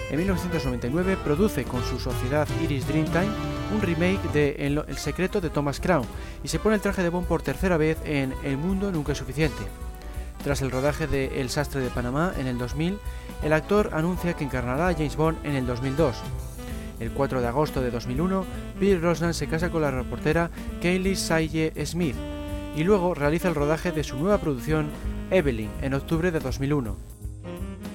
[0.09, 3.29] En 1999 produce con su sociedad Iris Dreamtime
[3.73, 6.05] un remake de El secreto de Thomas Crown
[6.43, 9.17] y se pone el traje de Bond por tercera vez en El mundo nunca es
[9.17, 9.63] suficiente.
[10.43, 12.97] Tras el rodaje de El sastre de Panamá en el 2000,
[13.43, 16.17] el actor anuncia que encarnará a James Bond en el 2002.
[17.01, 18.45] El 4 de agosto de 2001,
[18.79, 20.51] Bill Rosnan se casa con la reportera
[20.83, 22.15] Kaylee Saye Smith
[22.75, 24.91] y luego realiza el rodaje de su nueva producción
[25.31, 26.95] Evelyn en octubre de 2001.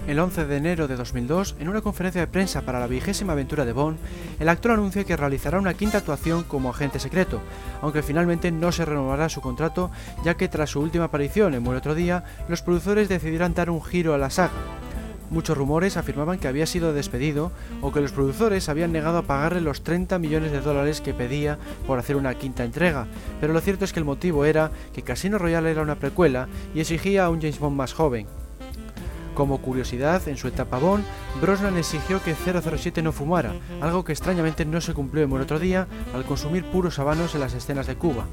[0.08, 3.64] El 11 de enero de 2002, en una conferencia de prensa para la vigésima aventura
[3.64, 3.98] de Bond,
[4.40, 7.40] el actor anuncia que realizará una quinta actuación como agente secreto,
[7.82, 9.92] aunque finalmente no se renovará su contrato,
[10.24, 13.82] ya que tras su última aparición en Muere otro día, los productores decidirán dar un
[13.82, 14.52] giro a la saga.
[15.30, 17.50] Muchos rumores afirmaban que había sido despedido
[17.82, 21.58] o que los productores habían negado a pagarle los 30 millones de dólares que pedía
[21.86, 23.06] por hacer una quinta entrega,
[23.40, 26.80] pero lo cierto es que el motivo era que Casino Royale era una precuela y
[26.80, 28.26] exigía a un James Bond más joven.
[29.34, 31.04] Como curiosidad, en su etapa Bond,
[31.42, 35.86] Brosnan exigió que 007 no fumara, algo que extrañamente no se cumplió en otro día
[36.14, 38.24] al consumir puros habanos en las escenas de Cuba.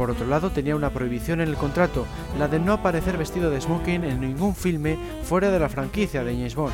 [0.00, 2.06] Por otro lado, tenía una prohibición en el contrato,
[2.38, 6.32] la de no aparecer vestido de smoking en ningún filme fuera de la franquicia de
[6.32, 6.72] James Bond.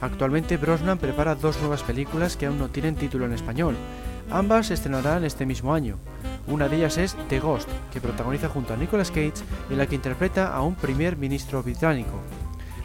[0.00, 3.76] Actualmente Brosnan prepara dos nuevas películas que aún no tienen título en español.
[4.30, 5.98] Ambas se estrenarán este mismo año.
[6.46, 9.96] Una de ellas es The Ghost, que protagoniza junto a Nicolas Cage y la que
[9.96, 12.22] interpreta a un primer ministro británico.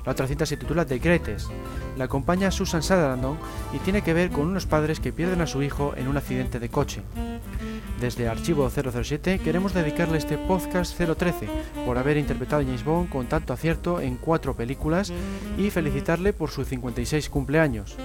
[0.05, 1.49] La otra cinta se titula The Greatest.
[1.97, 3.37] La acompaña Susan Sutherland
[3.73, 6.59] y tiene que ver con unos padres que pierden a su hijo en un accidente
[6.59, 7.03] de coche.
[7.99, 11.47] Desde Archivo 007 queremos dedicarle este podcast 013
[11.83, 15.11] por haber interpretado a James Bond con tanto acierto en cuatro películas
[15.57, 17.97] y felicitarle por su 56 cumpleaños.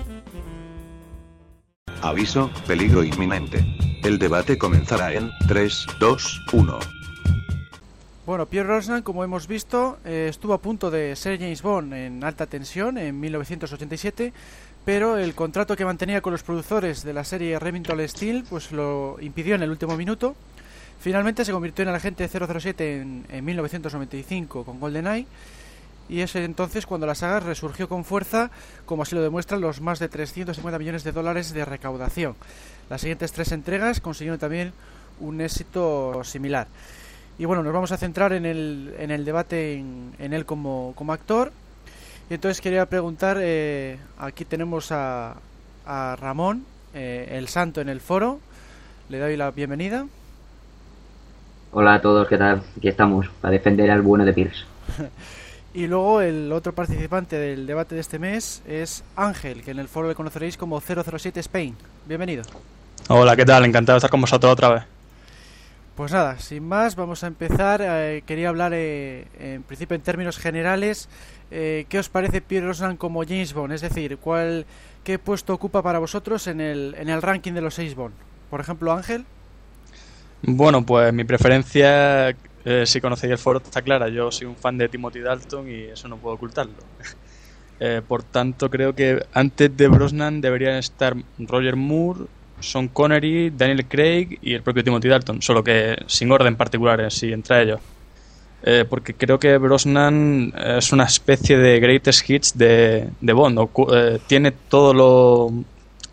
[2.01, 3.65] Aviso, peligro inminente.
[4.03, 6.79] El debate comenzará en 3, 2, 1.
[8.25, 12.25] Bueno, Pierre Rosnan, como hemos visto, eh, estuvo a punto de ser James Bond en
[12.25, 14.33] alta tensión en 1987,
[14.85, 19.17] pero el contrato que mantenía con los productores de la serie Remington Steel pues lo
[19.21, 20.35] impidió en el último minuto.
[21.01, 25.27] Finalmente se convirtió en el agente 007 en, en 1995 con GoldenEye
[26.09, 28.51] y es entonces cuando la saga resurgió con fuerza,
[28.85, 32.35] como así lo demuestran los más de 350 millones de dólares de recaudación.
[32.91, 34.73] Las siguientes tres entregas consiguieron también
[35.21, 36.67] un éxito similar.
[37.39, 41.53] Y bueno, nos vamos a centrar en el, debate en, él como actor.
[42.31, 45.37] Y entonces quería preguntar, eh, aquí tenemos a,
[45.87, 48.41] a Ramón, eh, el santo en el foro.
[49.09, 50.07] Le doy la bienvenida.
[51.73, 52.63] Hola a todos, ¿qué tal?
[52.77, 54.65] Aquí estamos, para defender al bueno de Pierce.
[55.75, 59.89] Y luego el otro participante del debate de este mes es Ángel, que en el
[59.89, 61.75] foro le conoceréis como 007 Spain.
[62.07, 62.43] Bienvenido.
[63.09, 63.65] Hola, ¿qué tal?
[63.65, 64.83] Encantado de estar con vosotros otra vez.
[65.95, 67.83] Pues nada, sin más, vamos a empezar.
[67.85, 71.09] Eh, quería hablar eh, en principio en términos generales.
[71.51, 73.75] Eh, ¿Qué os parece Pierre Brosnan como James Bond?
[73.75, 74.65] Es decir, ¿cuál,
[75.05, 78.15] ¿qué puesto ocupa para vosotros en el, en el ranking de los 6 Bond?
[78.49, 79.27] Por ejemplo, Ángel.
[80.41, 82.31] Bueno, pues mi preferencia,
[82.65, 84.09] eh, si conocéis el foro, está clara.
[84.09, 86.73] Yo soy un fan de Timothy Dalton y eso no puedo ocultarlo.
[88.07, 92.27] Por tanto, creo que antes de Brosnan deberían estar Roger Moore,
[92.63, 97.33] Sean Connery, Daniel Craig y el propio Timothy Dalton, solo que sin orden particular, sí,
[97.33, 97.81] entre ellos.
[98.65, 103.59] Eh, porque creo que Brosnan es una especie de greatest hits de, de Bond.
[103.93, 105.53] Eh, tiene todo lo.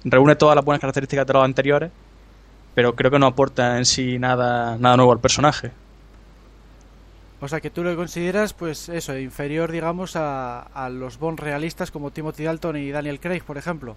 [0.04, 1.92] reúne todas las buenas características de los anteriores,
[2.74, 5.72] pero creo que no aporta en sí nada, nada nuevo al personaje.
[7.42, 11.92] O sea, que tú lo consideras, pues eso, inferior, digamos, a, a los Bond realistas
[11.92, 13.96] como Timothy Dalton y Daniel Craig, por ejemplo.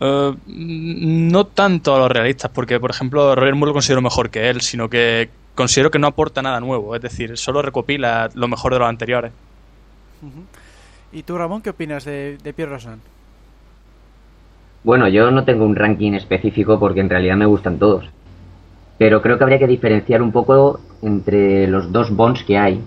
[0.00, 4.60] Eh, no tanto a los realistas, porque por ejemplo Moore lo considero mejor que él,
[4.60, 8.78] sino que considero que no aporta nada nuevo, es decir, solo recopila lo mejor de
[8.80, 9.32] los anteriores.
[11.12, 13.00] ¿Y tú, Ramón, qué opinas de, de Pierre Brosnan?
[14.82, 18.04] Bueno, yo no tengo un ranking específico porque en realidad me gustan todos.
[18.98, 22.80] Pero creo que habría que diferenciar un poco entre los dos Bonds que hay,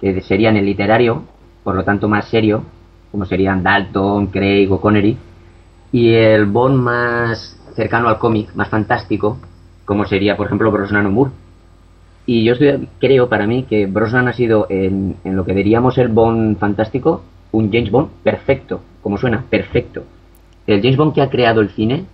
[0.00, 1.24] que serían el literario,
[1.64, 2.62] por lo tanto más serio,
[3.10, 5.16] como serían Dalton, Craig o Connery,
[5.92, 9.38] y el Bond más cercano al cómic, más fantástico,
[9.84, 11.30] como sería, por ejemplo, Brosnan o Moore.
[12.24, 12.54] Y yo
[12.98, 17.22] creo para mí que Brosnan ha sido, en, en lo que diríamos el Bond fantástico,
[17.52, 20.04] un James Bond perfecto, como suena, perfecto.
[20.66, 22.04] El James Bond que ha creado el cine,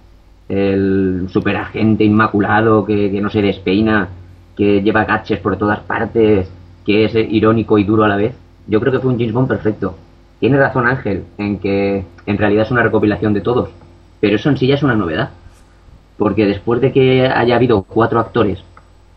[0.48, 4.08] el superagente inmaculado que, que no se despeina,
[4.56, 6.50] que lleva gaches por todas partes,
[6.84, 8.34] que es irónico y duro a la vez,
[8.66, 9.94] yo creo que fue un James Bond perfecto.
[10.40, 13.70] Tiene razón Ángel en que en realidad es una recopilación de todos,
[14.20, 15.30] pero eso en sí ya es una novedad.
[16.16, 18.62] Porque después de que haya habido cuatro actores,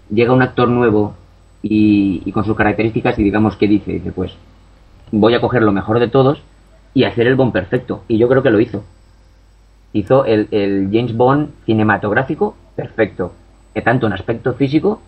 [0.09, 1.15] llega un actor nuevo
[1.63, 4.33] y, y con sus características y digamos que dice, dice pues
[5.11, 6.41] voy a coger lo mejor de todos
[6.93, 8.03] y hacer el Bond perfecto.
[8.07, 8.83] Y yo creo que lo hizo.
[9.93, 10.47] Hizo el,
[10.91, 13.33] James Bond cinematográfico perfecto,
[13.75, 15.01] eh, tanto en aspecto físico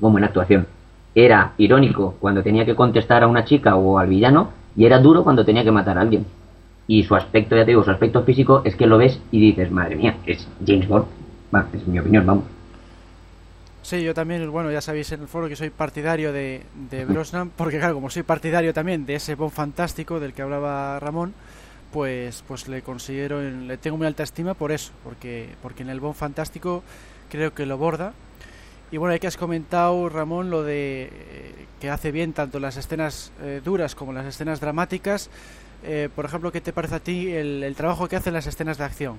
[0.00, 0.66] como en actuación.
[1.14, 5.24] Era irónico cuando tenía que contestar a una chica o al villano y era duro
[5.24, 6.24] cuando tenía que matar a alguien.
[6.86, 9.70] Y su aspecto, ya te digo, su aspecto físico es que lo ves y dices,
[9.70, 11.06] madre mía, es James Bond.
[11.54, 12.44] Va, es mi opinión, vamos.
[13.82, 17.50] Sí, yo también, bueno, ya sabéis en el foro que soy partidario de, de Brosnan,
[17.50, 21.34] porque claro, como soy partidario también de ese Bond fantástico del que hablaba Ramón,
[21.92, 25.98] pues pues le considero, le tengo muy alta estima por eso, porque porque en el
[26.00, 26.82] Bond fantástico
[27.28, 28.12] creo que lo borda.
[28.92, 31.10] Y bueno, hay que has comentado, Ramón, lo de eh,
[31.80, 35.30] que hace bien tanto las escenas eh, duras como las escenas dramáticas.
[35.82, 38.84] Eh, por ejemplo, ¿qué te parece a ti el, trabajo que hacen las escenas de
[38.84, 39.16] acción?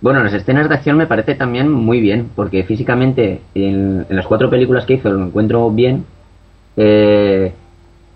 [0.00, 4.26] Bueno, las escenas de acción me parece también muy bien, porque físicamente en, en las
[4.26, 6.04] cuatro películas que hizo lo encuentro bien.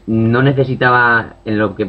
[0.09, 1.85] No necesitaba en lo que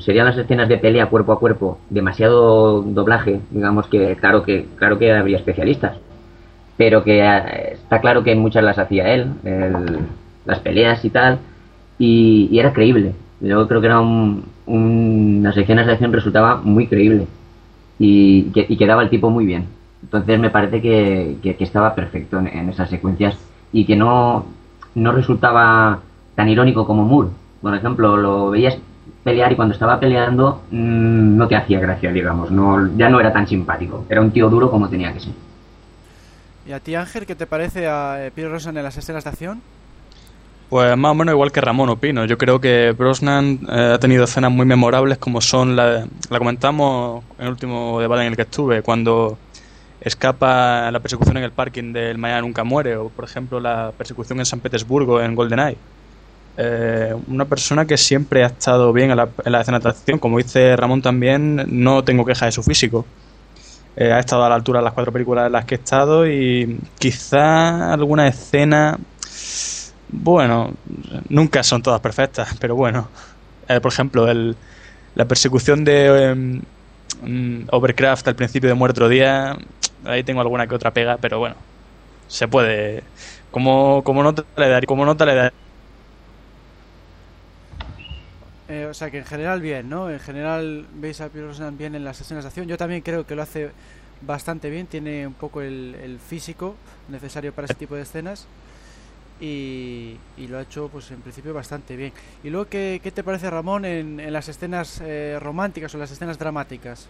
[0.00, 4.98] serían las escenas de pelea cuerpo a cuerpo demasiado doblaje, digamos que claro que claro
[4.98, 5.96] que habría especialistas,
[6.76, 9.26] pero que eh, está claro que muchas las hacía él,
[10.44, 11.38] las peleas y tal,
[11.98, 13.12] y, era creíble.
[13.40, 17.26] Yo creo que era un, un- las escenas de acción resultaba muy creíble
[17.98, 19.66] y, que- y quedaba el tipo muy bien.
[20.02, 23.36] Entonces me parece que, que- estaba perfecto en, en esas secuencias
[23.72, 24.46] y que no,
[24.94, 26.00] no resultaba
[26.34, 27.30] tan irónico como Moore.
[27.62, 28.78] Por ejemplo, lo veías
[29.24, 32.50] pelear y cuando estaba peleando mm, no te hacía gracia, digamos.
[32.50, 34.04] No, ya no era tan simpático.
[34.08, 35.32] Era un tío duro como tenía que ser.
[36.66, 39.30] ¿Y a ti, Ángel, qué te parece a eh, Pierre Brosnan en las escenas de
[39.30, 39.62] acción?
[40.68, 42.24] Pues más o menos igual que Ramón opino.
[42.24, 47.22] Yo creo que Brosnan eh, ha tenido escenas muy memorables como son la, la comentamos
[47.38, 49.38] en el último debate en el que estuve, cuando
[50.00, 54.40] escapa la persecución en el parking del Mañana Nunca Muere, o por ejemplo la persecución
[54.40, 55.78] en San Petersburgo en GoldenEye.
[56.58, 60.18] Eh, una persona que siempre ha estado bien en la, en la escena de acción,
[60.18, 63.06] como dice Ramón también, no tengo queja de su físico.
[63.96, 66.26] Eh, ha estado a la altura de las cuatro películas en las que he estado
[66.28, 68.98] y quizá alguna escena
[70.08, 70.72] bueno,
[71.28, 73.08] nunca son todas perfectas, pero bueno.
[73.68, 74.56] Eh, por ejemplo, el,
[75.14, 76.62] la persecución de em,
[77.22, 79.56] mm, Overcraft al principio de Muerto Día,
[80.04, 81.56] ahí tengo alguna que otra pega, pero bueno,
[82.28, 83.02] se puede.
[83.50, 85.52] como, como no te le daría, como no te le daría.
[88.68, 90.10] Eh, o sea que en general bien, ¿no?
[90.10, 92.66] En general veis a Brosnan bien en las escenas de acción.
[92.66, 93.70] Yo también creo que lo hace
[94.22, 96.74] bastante bien, tiene un poco el, el físico
[97.08, 98.46] necesario para ese tipo de escenas
[99.40, 100.16] y,
[100.48, 102.12] lo ha hecho pues en principio bastante bien.
[102.42, 106.10] ¿Y luego qué, qué te parece Ramón en, en las escenas eh, románticas o las
[106.10, 107.08] escenas dramáticas?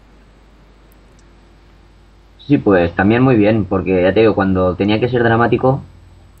[2.39, 5.81] Sí, pues también muy bien, porque ya te digo, cuando tenía que ser dramático,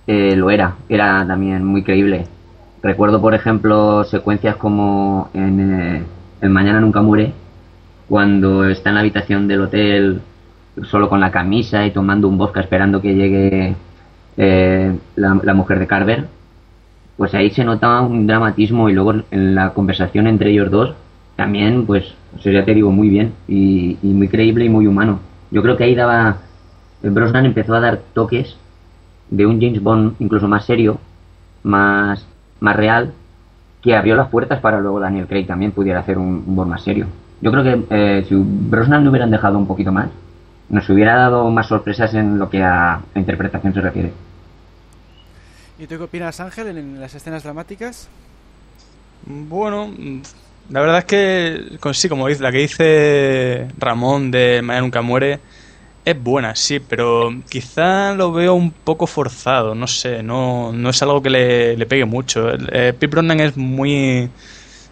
[0.07, 2.25] eh, lo era, era también muy creíble.
[2.81, 6.03] Recuerdo, por ejemplo, secuencias como en eh,
[6.41, 7.33] El Mañana Nunca Muere,
[8.07, 10.21] cuando está en la habitación del hotel
[10.83, 13.75] solo con la camisa y tomando un vodka esperando que llegue
[14.37, 16.27] eh, la, la mujer de Carver,
[17.17, 20.93] pues ahí se notaba un dramatismo y luego en la conversación entre ellos dos
[21.35, 24.87] también, pues, o sea, ya te digo, muy bien y, y muy creíble y muy
[24.87, 25.19] humano.
[25.51, 26.37] Yo creo que ahí daba,
[27.01, 28.57] Brosnan empezó a dar toques
[29.29, 30.99] de un James Bond incluso más serio,
[31.63, 32.25] más,
[32.59, 33.13] más real,
[33.81, 36.83] que abrió las puertas para luego Daniel Craig también pudiera hacer un, un Bond más
[36.83, 37.07] serio.
[37.41, 40.09] Yo creo que eh, si Brosnan le hubieran dejado un poquito más,
[40.69, 44.11] nos hubiera dado más sorpresas en lo que a, interpretación se refiere.
[45.79, 48.09] ¿Y tú qué opinas Ángel en, en las escenas dramáticas?
[49.25, 49.91] Bueno,
[50.69, 55.39] la verdad es que sí, como dice, la que dice Ramón de Mañana Nunca Muere
[56.11, 61.01] es buena, sí, pero quizá lo veo un poco forzado, no sé, no, no es
[61.01, 62.49] algo que le, le pegue mucho.
[62.53, 64.31] Eh, Pete Brosnan es muy...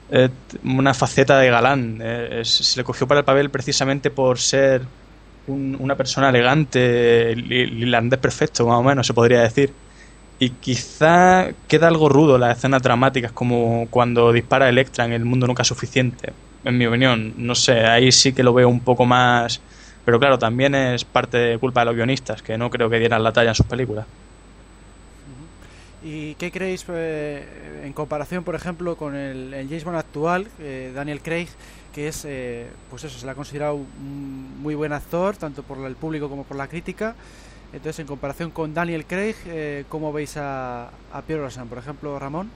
[0.09, 0.30] eh,
[0.63, 4.89] una faceta de galán, eh, se le cogió para el papel precisamente por ser
[5.45, 9.78] un- una persona elegante, el perfecto, más o menos, se podría decir.
[10.38, 15.47] Y quizá queda algo rudo las escenas dramáticas, como cuando dispara Electra en El Mundo
[15.47, 16.34] Nunca Suficiente.
[16.63, 19.63] En mi opinión, no sé, ahí sí que lo veo un poco más.
[20.06, 23.24] Pero claro, también es parte de culpa de los guionistas, que no creo que dieran
[23.24, 24.06] la talla en sus películas.
[26.03, 30.91] ¿Y qué creéis eh, en comparación, por ejemplo, con el, el James Bond actual, eh,
[30.93, 31.47] Daniel Craig,
[31.95, 35.80] que es, eh, pues eso, se le ha considerado un muy buen actor, tanto por
[35.80, 37.16] el público como por la crítica?
[37.74, 42.20] Entonces, en comparación con Daniel Craig, eh, ¿cómo veis a, a Pierre Brosnan, por ejemplo,
[42.20, 42.51] Ramón?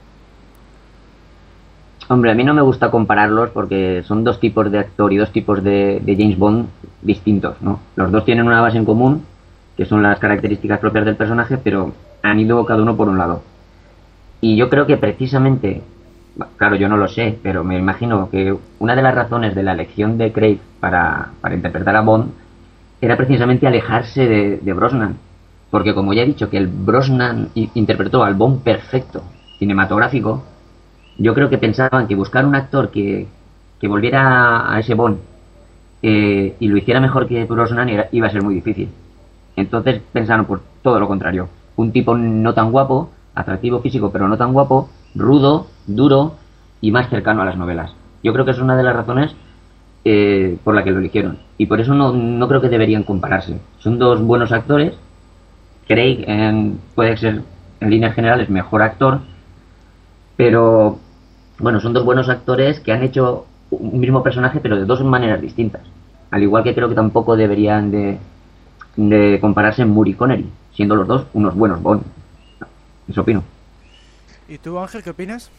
[2.08, 5.32] Hombre, a mí no me gusta compararlos porque son dos tipos de actor y dos
[5.32, 6.68] tipos de, de James Bond
[7.02, 7.80] distintos, ¿no?
[7.96, 9.24] Los dos tienen una base en común,
[9.76, 11.92] que son las características propias del personaje, pero
[12.22, 13.42] han ido cada uno por un lado.
[14.40, 15.82] Y yo creo que precisamente,
[16.56, 19.72] claro, yo no lo sé, pero me imagino que una de las razones de la
[19.72, 22.30] elección de Craig para, interpretar a Bond
[23.00, 24.26] era precisamente alejarse
[24.62, 25.16] de, Brosnan.
[25.70, 29.22] Porque como ya he dicho que el Brosnan interpretó al Bond perfecto,
[29.58, 30.42] cinematográfico,
[31.16, 33.26] yo creo que pensaban que buscar un actor que
[33.82, 35.18] volviera a ese Bond
[36.02, 38.88] eh, y lo hiciera mejor que Brosnan iba a ser muy difícil.
[39.56, 41.48] Entonces pensaron por todo lo contrario.
[41.76, 46.34] Un tipo no tan guapo, atractivo físico pero no tan guapo, rudo, duro
[46.80, 47.92] y más cercano a las novelas.
[48.22, 49.34] Yo creo que es una de las razones
[50.04, 51.38] eh, por la que lo eligieron.
[51.58, 53.60] Y por eso no, no creo que deberían compararse.
[53.78, 54.94] Son dos buenos actores.
[55.86, 56.24] Craig
[56.94, 57.42] puede ser
[57.80, 59.20] en líneas generales mejor actor,
[60.36, 60.98] pero
[61.58, 65.40] bueno, son dos buenos actores que han hecho un mismo personaje pero de dos maneras
[65.40, 65.82] distintas.
[66.30, 68.18] Al igual que creo que tampoco deberían de,
[68.96, 72.02] de compararse Moore y Connery, siendo los dos unos buenos Bond.
[73.08, 73.42] Eso opino.
[74.48, 75.50] ¿Y tú, Ángel, qué opinas?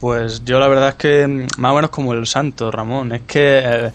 [0.00, 3.12] Pues yo la verdad es que mm, más o menos como el santo, Ramón.
[3.12, 3.92] Es que eh,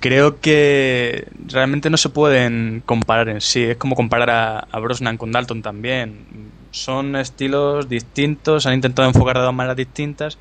[0.00, 3.64] creo que realmente no se pueden comparar en sí.
[3.64, 6.50] Es como comparar a, a Brosnan con Dalton también.
[6.70, 10.38] Son estilos distintos, han intentado enfocar de dos maneras distintas,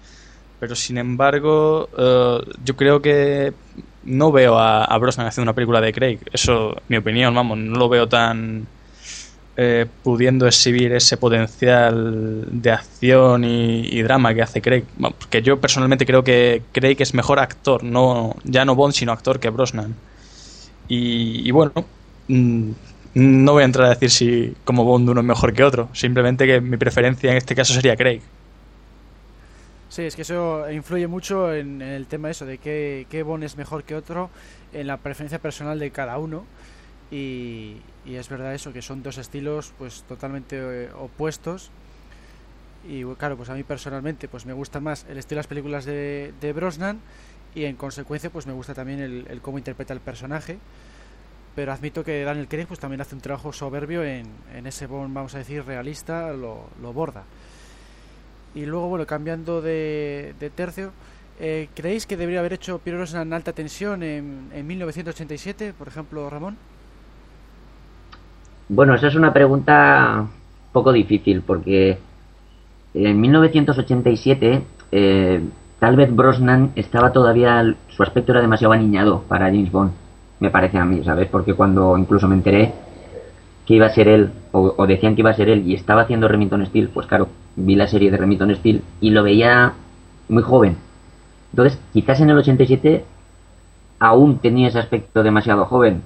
[0.59, 3.53] pero sin embargo eh, yo creo que
[4.03, 6.19] no veo a, Brosnan haciendo una película de Craig.
[6.31, 8.65] Eso, mi opinión, vamos, no lo veo tan
[9.57, 14.85] eh, pudiendo exhibir ese potencial de acción y, drama que hace Craig.
[14.99, 19.39] Porque yo personalmente creo que Craig es mejor actor, no ya no Bond, sino actor
[19.39, 19.95] que Brosnan.
[20.87, 21.85] Y, y bueno,
[22.29, 22.71] mm,
[23.15, 25.89] no voy a entrar a decir si como Bond uno es mejor que otro.
[25.93, 28.21] Simplemente que mi preferencia en este caso sería Craig.
[29.89, 33.57] Sí, es que eso influye mucho en, el tema eso de qué, qué Bond es
[33.57, 34.29] mejor que otro,
[34.71, 36.45] en la preferencia personal de cada uno.
[37.09, 41.71] Y, y es verdad eso, que son dos estilos pues totalmente eh, opuestos.
[42.87, 45.85] Y claro, pues a mí personalmente pues me gusta más el estilo de las películas
[45.85, 46.99] de, de Brosnan
[47.55, 50.59] y en consecuencia pues me gusta también el, el cómo interpreta el personaje.
[51.55, 55.15] Pero admito que Daniel Craig pues también hace un trabajo soberbio en, en ese Bond,
[55.15, 57.23] vamos a decir, realista, lo, lo borda.
[58.55, 60.91] Y luego, bueno, cambiando de, tercio,
[61.39, 65.87] eh, ¿creéis que debería haber hecho Pierre Brosnan en alta tensión en, en 1987, por
[65.87, 66.57] ejemplo, Ramón?
[68.67, 70.27] Bueno, esa es una pregunta
[70.71, 71.97] poco difícil porque
[72.93, 75.41] en 1987 eh,
[75.79, 79.91] tal vez Brosnan estaba todavía, su aspecto era demasiado aniñado para James Bond,
[80.39, 81.27] me parece a mí, ¿sabes?
[81.29, 82.73] Porque cuando incluso me enteré
[83.65, 86.27] que iba a ser él, o, decían que iba a ser él, y estaba haciendo
[86.27, 87.27] Remington Steel, pues claro,
[87.59, 89.73] vi la serie de Remington Steel y lo veía
[90.27, 90.77] muy joven.
[91.51, 93.05] Entonces, quizás en el 87
[93.99, 96.01] aún tenía ese aspecto demasiado joven.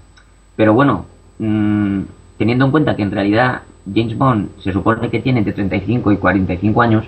[0.55, 1.05] Pero bueno,
[1.39, 2.01] mmm,
[2.37, 3.61] teniendo en cuenta que en realidad
[3.93, 7.05] James Bond se supone que tiene entre 35 y 45 años,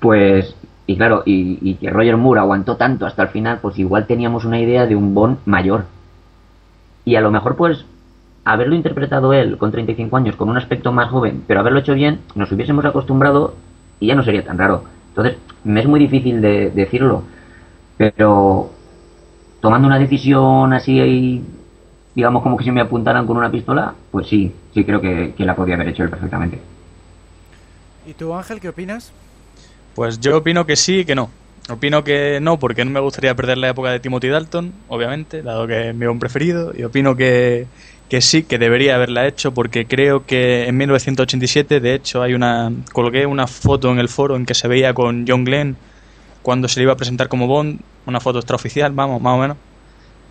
[0.00, 0.54] pues,
[0.86, 4.44] y claro, y, y, que Roger Moore aguantó tanto hasta el final, pues igual teníamos
[4.44, 5.84] una idea de un Bond mayor.
[7.04, 7.84] Y a lo mejor, pues,
[8.52, 12.20] haberlo interpretado él con 35 años, con un aspecto más joven, pero haberlo hecho bien,
[12.34, 13.54] nos hubiésemos acostumbrado
[14.00, 14.84] y ya no sería tan raro.
[15.08, 17.24] Entonces, me es muy difícil de, decirlo,
[17.96, 18.70] pero
[19.60, 21.44] tomando una decisión así,
[22.14, 25.44] digamos como que si me apuntaran con una pistola, pues sí, sí creo que, que
[25.44, 26.58] la podía haber hecho él perfectamente.
[28.06, 29.12] ¿Y tú, Ángel, qué opinas?
[29.94, 31.28] Pues yo opino que sí y que no.
[31.68, 35.66] Opino que no, porque no me gustaría perder la época de Timothy Dalton, obviamente, dado
[35.66, 37.66] que es mi hombre preferido, y opino que,
[38.08, 42.72] que sí, que debería haberla hecho, porque creo que en 1987, de hecho, hay una
[42.92, 45.76] colgué una foto en el foro en que se veía con John Glenn
[46.42, 49.56] cuando se le iba a presentar como Bond, una foto extraoficial, vamos, más o menos,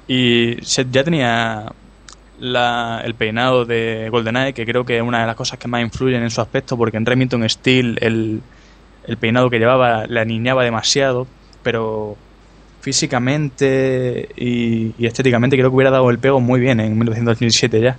[0.07, 1.71] y se, ya tenía
[2.39, 5.81] la, el peinado de GoldenEye, que creo que es una de las cosas que más
[5.81, 8.41] influyen en su aspecto, porque en Remington Steel el,
[9.05, 11.27] el peinado que llevaba le aniñaba demasiado,
[11.61, 12.17] pero
[12.87, 17.97] físicamente y, estéticamente creo que hubiera dado el pego muy bien en 1987 ya.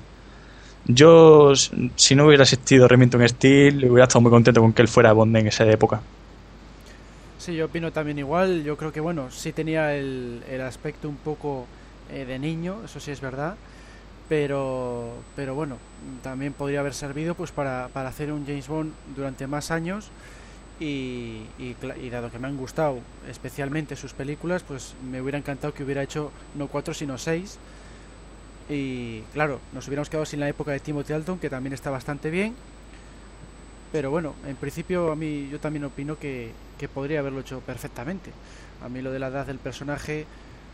[0.86, 5.12] Yo, si no hubiera existido Remington Steel, hubiera estado muy contento con que él fuera
[5.12, 6.00] Bond en esa época.
[7.38, 8.64] Sí, yo opino también igual.
[8.64, 11.66] Yo creo que, bueno, sí tenía el, el aspecto un poco
[12.10, 13.56] eh, de niño, eso sí es verdad.
[14.30, 15.76] Pero, pero bueno,
[16.22, 20.10] también podría haber servido pues para, para hacer un James Bond durante más años
[20.80, 21.46] y,
[22.10, 26.30] dado que me han gustado especialmente sus películas, pues me hubiera encantado que hubiera hecho
[26.54, 27.58] no cuatro sino seis.
[28.68, 32.30] Y claro, nos hubiéramos quedado sin la época de Timothy Dalton, que también está bastante
[32.30, 32.54] bien.
[33.90, 38.30] Pero bueno, en principio a mí yo también opino que, que podría haberlo hecho perfectamente.
[38.82, 40.26] A mí lo de la edad del personaje,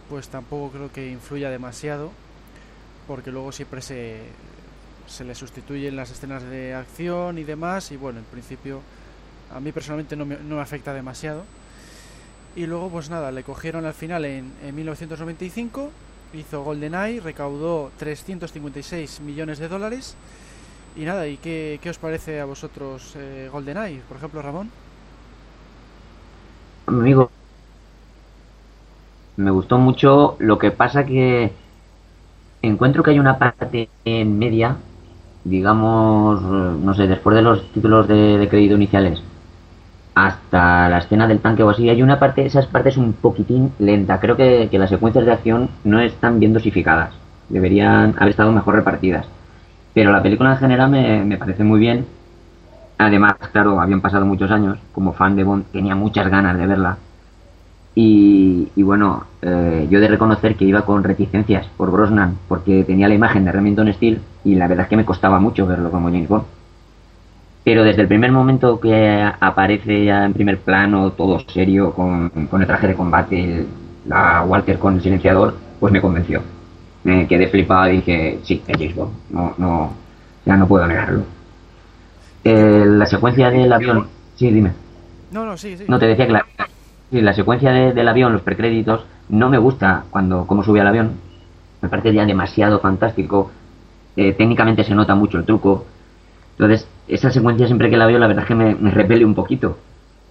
[0.08, 2.10] pues tampoco creo que influya demasiado,
[3.06, 4.18] porque luego siempre se,
[5.06, 8.80] se le sustituyen las escenas de acción y demás, y bueno, en principio
[9.52, 11.44] a mí personalmente no me, no me afecta demasiado.
[12.56, 15.90] Y luego, pues nada, le cogieron al final en, en 1995,
[16.34, 20.16] hizo GoldenEye, recaudó 356 millones de dólares.
[20.96, 24.02] Y nada, ¿y qué, qué os parece a vosotros eh, GoldenEye?
[24.08, 24.70] Por ejemplo, Ramón.
[26.86, 27.30] Amigo,
[29.36, 30.36] me gustó mucho.
[30.38, 31.52] Lo que pasa que
[32.62, 34.76] encuentro que hay una parte en media,
[35.44, 39.20] digamos, no sé, después de los títulos de crédito iniciales,
[40.14, 44.20] hasta la escena del tanque o así, hay una parte, esas partes un poquitín lenta.
[44.20, 47.10] Creo que, las secuencias de acción no están bien dosificadas.
[47.48, 49.26] Deberían haber estado mejor repartidas.
[49.92, 52.06] Pero la película en general me, me parece muy bien.
[52.98, 54.78] Además, claro, habían pasado muchos años.
[54.92, 56.98] Como fan de Bond tenía muchas ganas de verla.
[57.96, 63.14] Y, bueno, eh, yo de reconocer que iba con reticencias por Brosnan, porque tenía la
[63.14, 66.28] imagen de Remington Steel y la verdad es que me costaba mucho verlo como James
[66.28, 66.44] Bond.
[67.64, 72.66] Pero desde el primer momento que aparece ya en primer plano, todo serio, con, el
[72.66, 73.66] traje de combate,
[74.06, 76.42] la Walter con el silenciador, pues me convenció.
[77.04, 79.12] Me quedé flipado y dije, sí, es James Bond.
[79.30, 79.92] No, no,
[80.44, 81.22] ya no puedo negarlo.
[82.44, 84.08] Eh, la secuencia del avión.
[84.36, 84.72] Sí, dime.
[85.30, 85.84] No, no, sí, sí.
[85.88, 86.46] No, te decía que la,
[87.10, 91.12] la secuencia del avión, los precréditos, no me gusta cuando cómo sube al avión.
[91.80, 93.50] Me parece ya demasiado fantástico.
[94.16, 95.86] Eh, técnicamente se nota mucho el truco.
[96.52, 99.78] Entonces, esa secuencia siempre que la veo, la verdad es que me, repele un poquito.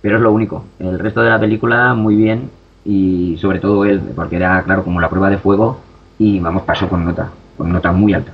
[0.02, 0.66] Pero es lo único.
[0.80, 2.50] El resto de la película, muy bien.
[2.84, 5.80] Y sobre todo él, porque era, claro, como la prueba de fuego.
[6.20, 7.30] Y vamos, pasó con nota.
[7.58, 8.32] Con nota muy alta.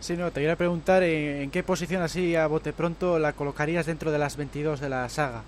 [0.00, 4.12] Sí, no, te quería preguntar en, qué posición así a bote pronto la colocarías dentro
[4.12, 5.42] de las 22 de la saga.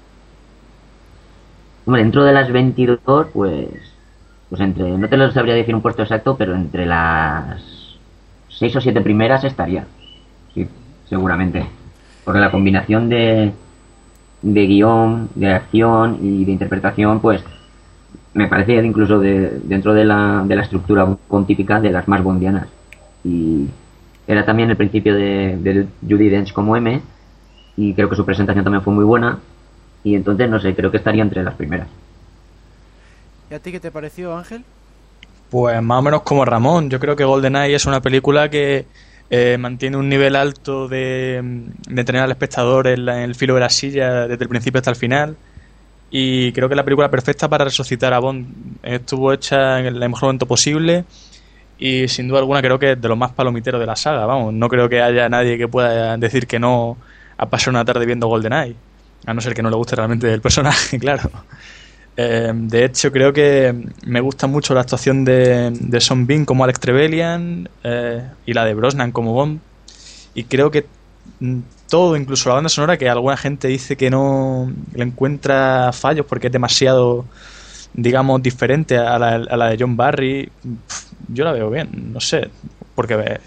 [1.85, 3.69] Hombre, dentro de las 22, pues.
[4.49, 4.91] Pues entre.
[4.91, 7.63] No te lo sabría decir un puesto exacto, pero entre las
[8.49, 9.87] 6 o 7 primeras estaría.
[10.55, 10.67] Sí
[11.11, 11.67] seguramente.
[12.25, 13.53] Porque la combinación de,
[14.41, 17.43] de guion, de acción y de interpretación, pues
[18.33, 22.69] me parece incluso de, dentro de la, de la estructura pontífica de las más bondianas.
[23.25, 23.67] Y
[24.27, 27.03] era también el principio de, de Judy Dench como M,
[27.77, 29.39] y creo que su presentación también fue muy buena,
[30.05, 31.89] y entonces, no sé, creo que estaría entre las primeras.
[33.51, 34.65] ¿Y a ti qué te pareció, Ángel?
[35.51, 36.89] Pues más o menos como Ramón.
[36.89, 38.87] Yo creo que GoldenEye es una película que
[39.31, 41.41] eh, mantiene un nivel alto de,
[41.89, 44.79] de tener al espectador en, la- en el filo de la silla desde el principio
[44.79, 45.39] hasta el final.
[46.11, 48.79] Y creo que la película perfecta para resucitar a Bond.
[48.83, 51.05] Estuvo hecha en el mejor momento posible
[51.79, 54.27] y sin duda alguna creo que es de los más palomiteros de la saga.
[54.27, 56.99] Vamos, no creo que haya nadie que pueda decir que no
[57.39, 58.77] a pasar una tarde viendo GoldenEye.
[59.27, 61.31] A no ser que no le guste realmente el personaje, claro.
[62.17, 66.65] Eh, de hecho, creo que me gusta mucho la actuación de, de Son Bean como
[66.65, 69.61] Alex Trevelyan eh, y la de Brosnan como Bond.
[70.35, 70.87] Y creo que
[71.41, 71.59] mm,
[71.89, 76.49] todo, incluso la banda sonora, que alguna gente dice que no le encuentra fallos porque
[76.49, 77.25] es demasiado,
[77.95, 80.51] digamos, diferente a la, de John Barry.
[81.29, 82.51] Yo la veo bien, no sé,
[82.95, 83.41] porque eh,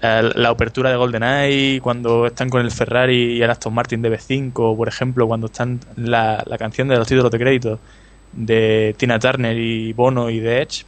[0.00, 4.88] la apertura de GoldenEye, cuando están con el Ferrari y el Aston Martin DB5, por
[4.88, 7.78] ejemplo, cuando están la, la canción de los títulos de crédito
[8.32, 10.84] de Tina Turner y Bono y The Edge,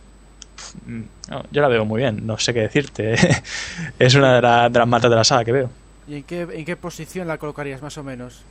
[0.86, 1.00] mm,
[1.30, 3.14] no, yo la veo muy bien, no sé qué decirte.
[3.98, 5.70] es una de, la- de las matas de la saga que veo.
[6.06, 8.42] ¿Y en qué, en qué posición la colocarías más o menos?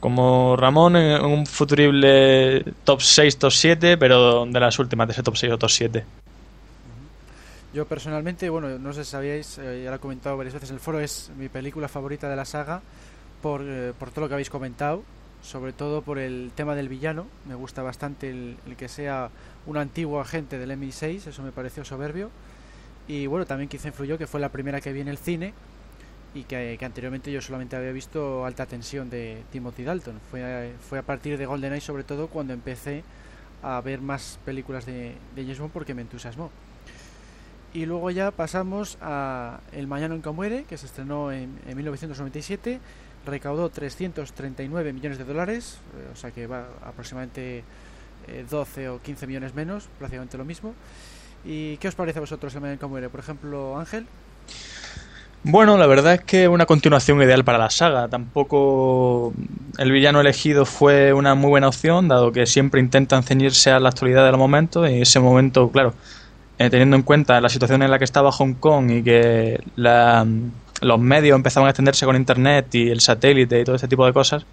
[0.00, 5.22] Como Ramón en un futurible top 6, top 7, pero de las últimas de ese
[5.22, 6.04] top 6 o top 7.
[7.74, 10.80] Yo personalmente, bueno, no sé si sabíais, eh, ya lo he comentado varias veces el
[10.80, 12.80] foro, es mi película favorita de la saga
[13.42, 15.02] por, eh, por todo lo que habéis comentado,
[15.42, 17.26] sobre todo por el tema del villano.
[17.46, 19.30] Me gusta bastante el, que sea
[19.66, 22.30] un antiguo agente del MI6, eso me pareció soberbio.
[23.06, 25.52] Y bueno, también quizá influyó que fue la primera que vi en el cine
[26.34, 30.20] y que, que anteriormente yo solamente había visto Alta Tensión de Timothy Dalton.
[30.30, 33.04] Fue, fue a partir de GoldenEye sobre todo cuando empecé
[33.62, 36.50] a ver más películas de, de James Bond porque me entusiasmó.
[37.74, 42.80] Y luego ya pasamos a El Mañana Nunca Muere, que se estrenó en, en 1997,
[43.26, 47.62] recaudó 339 millones de dólares, eh, o sea que va aproximadamente
[48.28, 50.74] eh, 12 o 15 millones menos, prácticamente lo mismo.
[51.44, 53.08] ¿Y qué os parece a vosotros El Mañana Nunca Muere?
[53.10, 54.06] Por ejemplo, Ángel.
[55.44, 58.08] Bueno, la verdad es que una continuación ideal para la saga.
[58.08, 59.32] Tampoco
[59.78, 63.90] el villano elegido fue una muy buena opción, dado que siempre intentan ceñirse a la
[63.90, 64.88] actualidad de los momentos.
[64.90, 65.94] Y en ese momento, claro,
[66.58, 70.26] eh, teniendo en cuenta la situación en la que estaba Hong Kong y que la-
[70.80, 74.12] los medios empezaban a extenderse con Internet y el satélite y todo ese tipo de
[74.12, 74.44] cosas,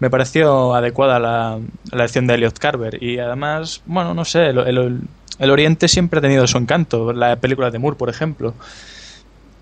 [0.00, 1.58] me pareció adecuada la,
[1.90, 3.02] la elección de Elliot Carver.
[3.02, 5.00] Y además, bueno, no sé, el, el-
[5.38, 7.12] el Oriente siempre ha tenido su encanto.
[7.12, 8.54] Las películas de Moore, por ejemplo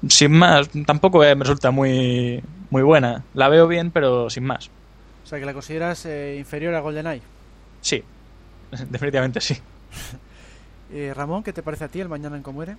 [0.08, 3.22] sin más, tampoco eh, me resulta muy, muy buena.
[3.34, 4.68] La veo bien, pero sin más.
[5.24, 7.22] O sea que la consideras eh, inferior a GoldenEye.
[7.80, 8.02] Sí,
[8.90, 9.56] definitivamente sí.
[10.92, 12.76] Eh, Ramón, ¿qué te parece a ti El Mañana Nunca Muere?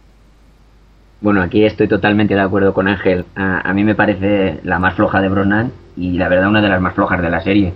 [1.20, 3.26] Bueno, aquí estoy totalmente de acuerdo con Ángel.
[3.36, 6.80] A, mí me parece la más floja de Brosnan y la verdad una de las
[6.80, 7.74] más flojas de la serie.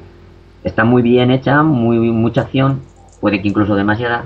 [0.64, 2.82] Está muy bien hecha, muy mucha acción,
[3.20, 4.26] puede que incluso demasiada,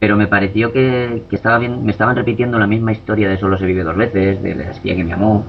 [0.00, 3.56] pero me pareció que, que estaba bien, me estaban repitiendo la misma historia de solo
[3.56, 5.44] se vive dos veces, de la espía que me amó,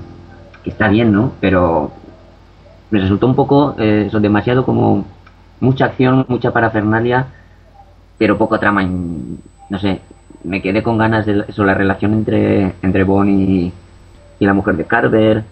[0.63, 1.33] que está bien, ¿no?
[1.41, 1.91] Pero
[2.91, 5.03] me resultó un poco eh, demasiado como
[5.59, 7.27] mucha acción, mucha parafernalia,
[8.21, 8.83] pero poco trama.
[8.83, 8.87] y,
[9.69, 9.99] no sé,
[10.43, 13.73] me quedé con ganas de eso, la relación entre, entre Bond y,
[14.39, 15.43] la mujer de Carver.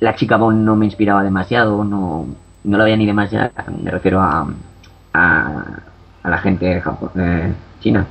[0.00, 2.26] La chica Bond no me inspiraba demasiado, no,
[2.64, 3.50] no la veía ni demasiado,
[3.82, 4.46] me refiero a,
[5.14, 5.64] a,
[6.22, 6.82] a la gente
[7.16, 8.06] eh, china.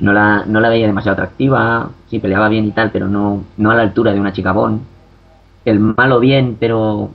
[0.00, 3.70] No la, no la veía demasiado atractiva, sí peleaba bien y tal, pero no, no
[3.70, 4.82] a la altura de una chica Bond.
[5.64, 7.08] El malo bien, pero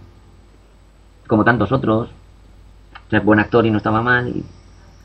[1.28, 2.10] como tantos otros.
[2.10, 4.34] O sea, buen actor y no estaba mal.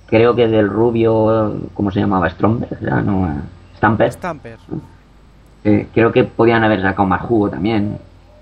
[0.07, 2.29] Creo que del rubio, ¿cómo se llamaba?
[2.31, 3.35] Stromberg, no, eh,
[3.77, 4.13] Stamper.
[4.13, 4.59] Stamper.
[5.65, 7.99] Eh, creo que podían haber sacado más jugo también.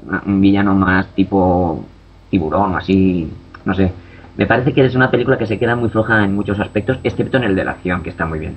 [0.06, 1.84] Una- Un villano más tipo
[2.30, 3.30] tiburón, así,
[3.64, 3.92] no sé.
[4.36, 7.36] Me parece que es una película que se queda muy floja en muchos aspectos, excepto
[7.36, 8.56] en el de la acción, que está muy bien.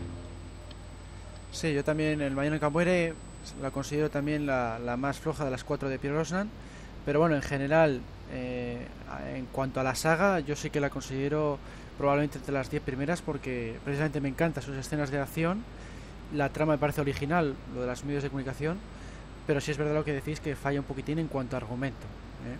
[1.51, 3.13] Sí, yo también El Mañana Nunca Muere
[3.61, 6.49] la considero también la, la más floja de las cuatro de Pierre Brosnan.
[7.05, 7.99] Pero bueno, en general,
[8.33, 8.87] eh,
[9.35, 11.59] en cuanto a la saga, yo sí que la considero
[11.97, 15.63] probablemente entre las 10 primeras porque precisamente me encantan sus escenas de acción.
[16.33, 18.77] La trama me parece original, lo de los medios de comunicación,
[19.47, 22.05] pero sí es verdad lo que decís que falla un poquitín en cuanto a argumento.
[22.47, 22.57] ¿eh?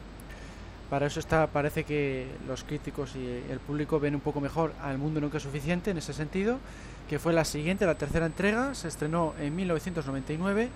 [0.89, 4.99] Para eso está, parece que los críticos y el público ven un poco mejor al
[4.99, 6.59] mundo nunca suficiente en ese sentido,
[7.09, 10.69] que fue la siguiente, la tercera entrega, se estrenó en 1999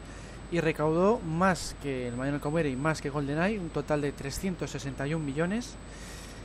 [0.51, 5.23] y recaudó más que el Mañana Muere y más que GoldenEye, un total de 361
[5.23, 5.75] millones.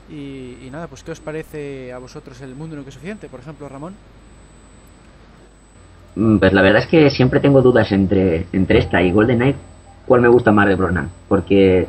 [0.09, 3.29] Y, nada, pues ¿qué os parece a vosotros el mundo nunca es suficiente?
[3.29, 3.95] Por ejemplo, Ramón.
[6.17, 9.57] Mm, Pues la verdad es que siempre tengo dudas entre, entre esta y GoldenEye,
[10.07, 11.11] cuál me gusta más de Brosnan.
[11.29, 11.89] Porque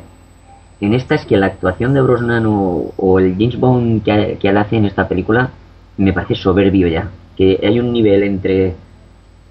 [0.80, 4.48] en esta es que la actuación de Brosnan o, o el James Bond que, que
[4.48, 5.50] él hace en esta película
[5.96, 7.10] me parece soberbio ya.
[7.36, 8.74] Que hay un nivel entre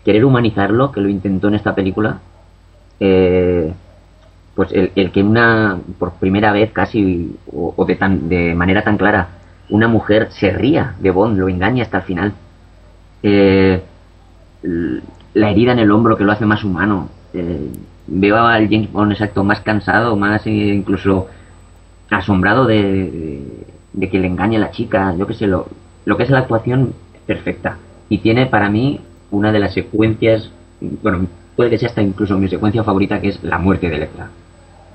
[0.03, 2.20] querer humanizarlo, que lo intentó en esta película,
[2.99, 3.74] eh,
[4.56, 9.28] pues el, que una, por primera vez casi, o, de, tan, de manera tan clara,
[9.70, 12.34] una mujer se ría de Bond, lo engaña hasta el final.
[13.22, 13.82] Eh,
[15.34, 17.10] la herida en el hombro que lo hace más humano.
[17.34, 17.70] Eh,
[18.08, 21.28] veo al James Bond exacto más cansado, más eh, incluso
[22.10, 23.41] asombrado de,
[23.91, 25.14] de, que le engañe a la chica.
[25.18, 25.68] Yo qué sé, lo,
[26.06, 26.93] lo que es la actuación
[27.26, 27.78] perfecta.
[28.08, 29.01] Y tiene para mí
[29.32, 30.49] una de las secuencias,
[30.80, 34.30] bueno, puede que sea hasta incluso mi secuencia favorita, que es la muerte de Electra.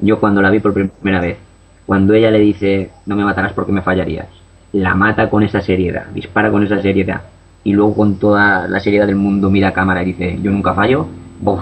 [0.00, 1.38] Yo cuando la vi por primera vez,
[1.86, 4.28] cuando ella le dice, no me matarás porque me fallarías,
[4.72, 7.22] la mata con esa seriedad, dispara con esa seriedad,
[7.64, 11.06] y luego con toda la seriedad del mundo mira cámara y dice, yo nunca fallo,
[11.40, 11.60] ¡buf!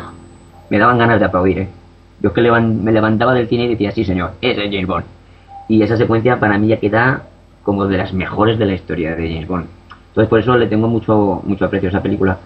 [0.71, 1.69] me daban ganas de aplaudir, ¿eh?
[2.21, 5.05] Yo es que me levantaba del cine y decía, sí señor, ese es James Bond.
[5.69, 7.23] Y esa secuencia para mí ya queda
[7.63, 9.67] como de las mejores de la historia de James Bond.
[10.09, 12.39] Entonces por eso le tengo mucho, mucho aprecio a esa película.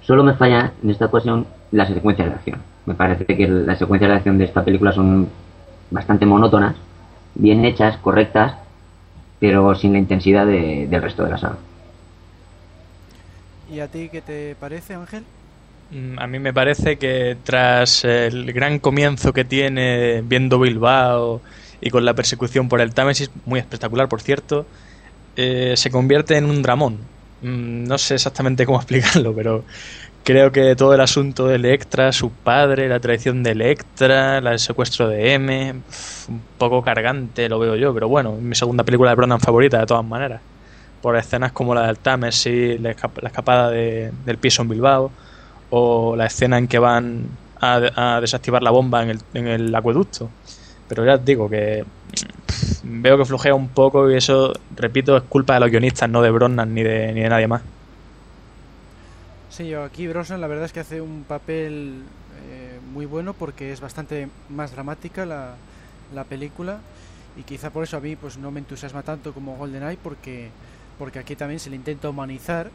[0.00, 2.58] Solo me falla en esta ocasión las secuencias de acción.
[2.86, 5.28] Me parece que las secuencias de acción de esta película son
[5.90, 6.74] bastante monótonas,
[7.34, 8.54] bien hechas, correctas,
[9.38, 11.56] pero sin la intensidad de, del resto de la saga.
[13.70, 15.24] ¿Y a ti qué te parece, Ángel?
[16.16, 21.42] A mí me parece que tras el gran comienzo que tiene viendo Bilbao
[21.82, 24.66] y con la persecución por el Támesis, muy espectacular por cierto,
[25.36, 26.98] eh, se convierte en un dramón.
[27.42, 29.64] No sé exactamente cómo explicarlo, pero
[30.24, 35.08] creo que todo el asunto de Electra, su padre, la traición de Electra, el secuestro
[35.08, 35.72] de M,
[36.28, 39.86] un poco cargante lo veo yo, pero bueno, mi segunda película de Brandon favorita de
[39.86, 40.40] todas maneras.
[41.00, 45.10] Por escenas como la del Támesis, la, escapada de, del piso en Bilbao,
[45.70, 47.24] o la escena en que van
[47.60, 50.30] a, desactivar la bomba en el, en el, acueducto.
[50.88, 51.84] Pero ya os digo que
[52.84, 56.30] veo que flojea un poco y eso, repito, es culpa de los guionistas, no de
[56.30, 57.62] Brosnan ni de, ni de nadie más.
[59.52, 62.04] Sí, yo aquí Brosnan la verdad es que hace un papel
[62.48, 65.56] eh, muy bueno porque es bastante más dramática la,
[66.14, 66.78] la, película
[67.36, 70.48] y quizá por eso a mí pues no me entusiasma tanto como GoldenEye porque
[70.98, 72.70] porque aquí también se le intenta humanizar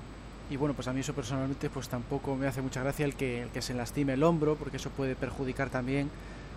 [0.52, 3.42] y bueno pues a mí eso personalmente pues tampoco me hace mucha gracia el que
[3.42, 6.12] el que se lastime el hombro porque eso puede perjudicar también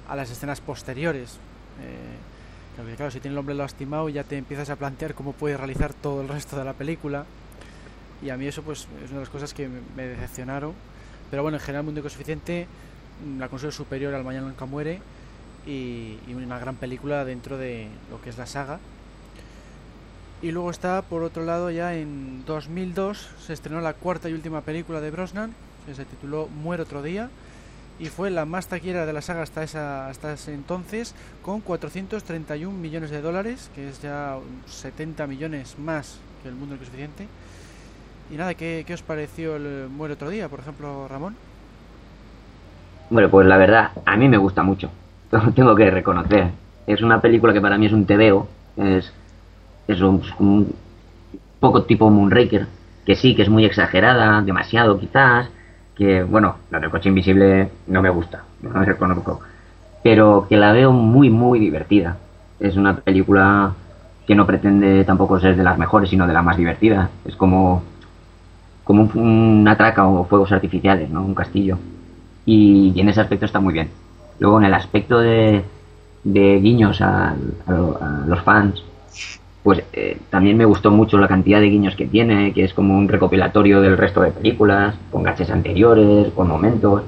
[0.06, 1.38] a las escenas posteriores
[1.80, 5.94] eh, claro, si tiene el hombre lastimado ya te empiezas a plantear cómo puede realizar
[5.94, 7.24] todo el resto de la película
[8.22, 10.74] y a mí eso pues es una de las cosas que me decepcionaron.
[11.30, 12.66] Pero bueno en general Mundo Suficiente
[13.38, 15.00] la considero superior al Mañana Nunca Muere
[15.66, 18.80] y, y, una gran película dentro de lo que es la saga.
[20.42, 24.62] Y luego está por otro lado ya en 2002 se estrenó la cuarta y última
[24.62, 25.54] película de Brosnan
[25.86, 27.28] que se tituló Muere otro día
[27.98, 32.76] y fue la más taquillera de la saga hasta, esa, hasta ese entonces con 431
[32.76, 37.28] millones de dólares que es ya 70 millones más que el mundo que es suficiente
[38.30, 41.34] y nada, ¿qué, ¿qué, os pareció el Muere otro día, por ejemplo, Ramón?
[43.10, 44.90] Bueno, pues la verdad, a mí me gusta mucho.
[45.54, 46.50] Tengo que reconocer.
[46.86, 48.46] Es una película que para mí es un tebeo.
[48.76, 49.12] Es,
[49.88, 50.72] es un, un
[51.58, 52.68] poco tipo Moonraker.
[53.04, 55.48] Que sí, que es muy exagerada, demasiado quizás.
[55.96, 59.40] Que, bueno, la del coche invisible no me gusta, no me reconozco.
[60.04, 62.16] Pero que la veo muy, muy divertida.
[62.60, 63.74] Es una película
[64.26, 67.10] que no pretende tampoco ser de las mejores, sino de las más divertidas.
[67.24, 67.82] Es como
[68.90, 71.22] como un, una traca o fuegos artificiales, ¿no?
[71.24, 71.78] Un castillo.
[72.44, 73.88] Y, en ese aspecto está muy bien.
[74.40, 75.62] Luego en el aspecto de,
[76.24, 77.36] guiños a,
[78.26, 78.82] los fans,
[79.62, 82.98] pues eh, también me gustó mucho la cantidad de guiños que tiene, que es como
[82.98, 87.02] un recopilatorio del resto de películas, con gaches anteriores, con momentos.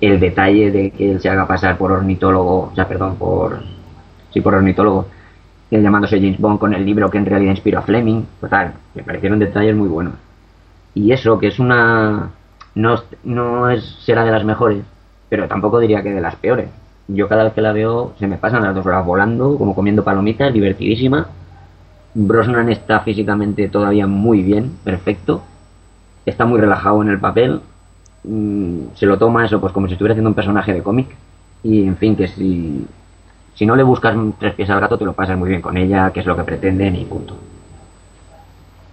[0.00, 3.62] El detalle de que él se haga pasar por ornitólogo, o sea, perdón, por.
[4.32, 5.06] Sí, por ornitólogo,
[5.70, 8.24] llamándose James Bond con el libro que en realidad inspiró a Fleming.
[8.40, 10.29] Total, me parecieron detalles muy buenos
[10.94, 12.30] y eso que es una
[12.74, 14.84] no, no es será de las mejores
[15.30, 16.68] pero tampoco diría que de las peores.
[17.08, 20.04] Yo cada vez que la veo se me pasan las dos horas volando como comiendo
[20.04, 21.28] palomitas divertidísima.
[22.12, 25.42] Brosnan está físicamente todavía muy bien perfecto.
[26.26, 27.60] Está muy relajado en el papel.
[28.24, 31.08] Mm, se lo toma eso pues como si estuviera haciendo un personaje de cómic.
[31.62, 32.86] Y en fin que si
[33.54, 36.10] si no le buscas tres pies al gato te lo pasas muy bien con ella
[36.12, 37.36] que es lo que pretenden y punto.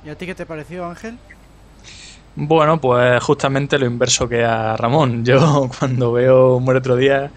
[0.05, 1.17] ¿y a ti qué te pareció Ángel?
[2.39, 5.25] Bueno, pues justamente lo inverso que a Ramón.
[5.25, 7.31] Yo cuando veo Muere otro día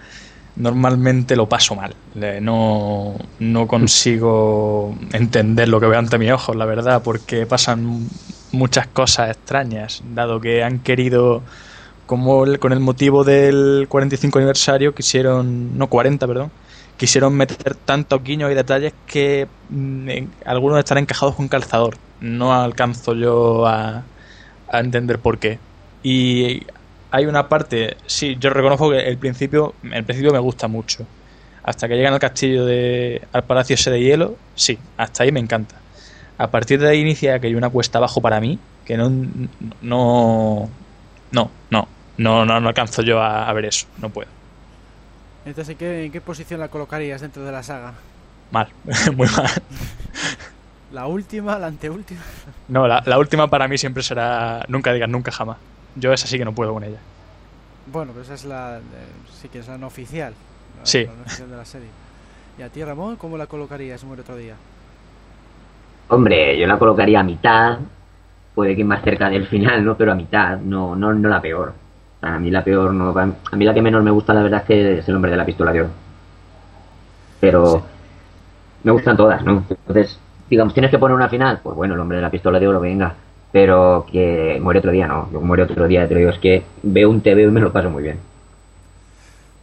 [0.56, 1.94] normalmente lo paso mal.
[2.42, 8.08] No, no consigo entender lo que veo ante mis ojos, la verdad, porque pasan
[8.52, 11.42] muchas cosas extrañas, dado que han querido,
[12.06, 16.52] como el, con el motivo del 45 aniversario, quisieron, no 40, perdón,
[16.98, 20.10] quisieron meter tantos guiños y detalles que mm,
[20.44, 21.96] algunos están encajados con calzador.
[22.20, 24.04] No alcanzo yo a
[24.70, 25.58] a entender por qué.
[26.02, 26.62] Y
[27.10, 31.06] hay una parte, sí, yo reconozco que el principio, el principio me gusta mucho.
[31.62, 35.40] Hasta que llegan al castillo de, al palacio ese de hielo, sí, hasta ahí me
[35.40, 35.76] encanta.
[36.38, 39.10] A partir de ahí inicia que hay una cuesta abajo para mí, que no,
[39.82, 40.70] no,
[41.32, 44.28] no, no, no, no, alcanzo yo a, ver eso, no puedo.
[45.44, 47.94] Entonces, ¿en qué, ¿en qué posición la colocarías dentro de la saga?
[48.50, 48.68] Mal,
[49.16, 49.50] muy mal.
[50.92, 52.20] ¿La última, la anteúltima?
[52.68, 55.58] No, la, la, última para mí siempre será nunca digas nunca jamás.
[55.96, 56.98] Yo esa sí que no puedo con ella.
[57.92, 58.80] Bueno, pues esa es la.
[59.40, 60.34] sí que es la no oficial.
[60.82, 61.04] sí.
[61.04, 61.88] La no oficial de la serie.
[62.58, 64.54] ¿Y a ti, Ramón, cómo la colocarías muere otro día?
[66.08, 67.78] Hombre, yo la colocaría a mitad.
[68.54, 69.96] Puede que más cerca del final, ¿no?
[69.96, 71.72] Pero a mitad, no, no, no la peor.
[72.22, 73.14] A mí la peor no.
[73.18, 75.36] A mí la que menos me gusta, la verdad, es que es el hombre de
[75.36, 75.90] la pistola de oro.
[77.40, 77.82] Pero.
[78.82, 79.64] Me gustan todas, ¿no?
[79.68, 80.18] Entonces,
[80.50, 81.60] digamos, tienes que poner una final.
[81.62, 83.14] Pues bueno, el hombre de la pistola de oro, venga
[83.52, 87.10] pero que muere otro día no, yo muere otro día, te digo, es que veo
[87.10, 88.18] un TV y me lo paso muy bien.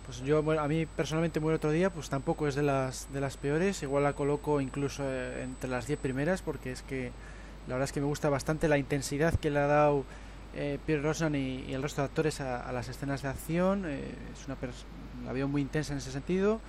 [0.06, 3.38] Pues yo, a mí personalmente muere otro día, pues tampoco es de las, de las
[3.38, 7.12] peores, igual la coloco incluso eh, entre las 10 primeras, porque es que
[7.68, 10.04] la verdad es que me gusta bastante la intensidad que le ha dado
[10.56, 14.02] eh, Pierre Rosnan y, el resto de actores a, las escenas de acción, eh,
[14.34, 14.58] es una
[15.26, 16.60] la veo muy intensa en ese sentido,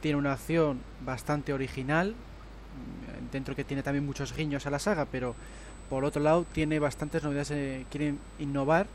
[0.00, 2.14] tiene una acción bastante original,
[3.32, 5.34] dentro que tiene también muchos guiños a la saga, pero
[5.88, 8.86] por otro lado, tiene bastantes novedades, eh, quieren innovar,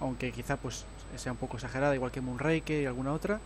[0.00, 0.84] aunque quizá pues
[1.16, 3.40] sea un poco exagerada, igual que Moonraker y alguna otra.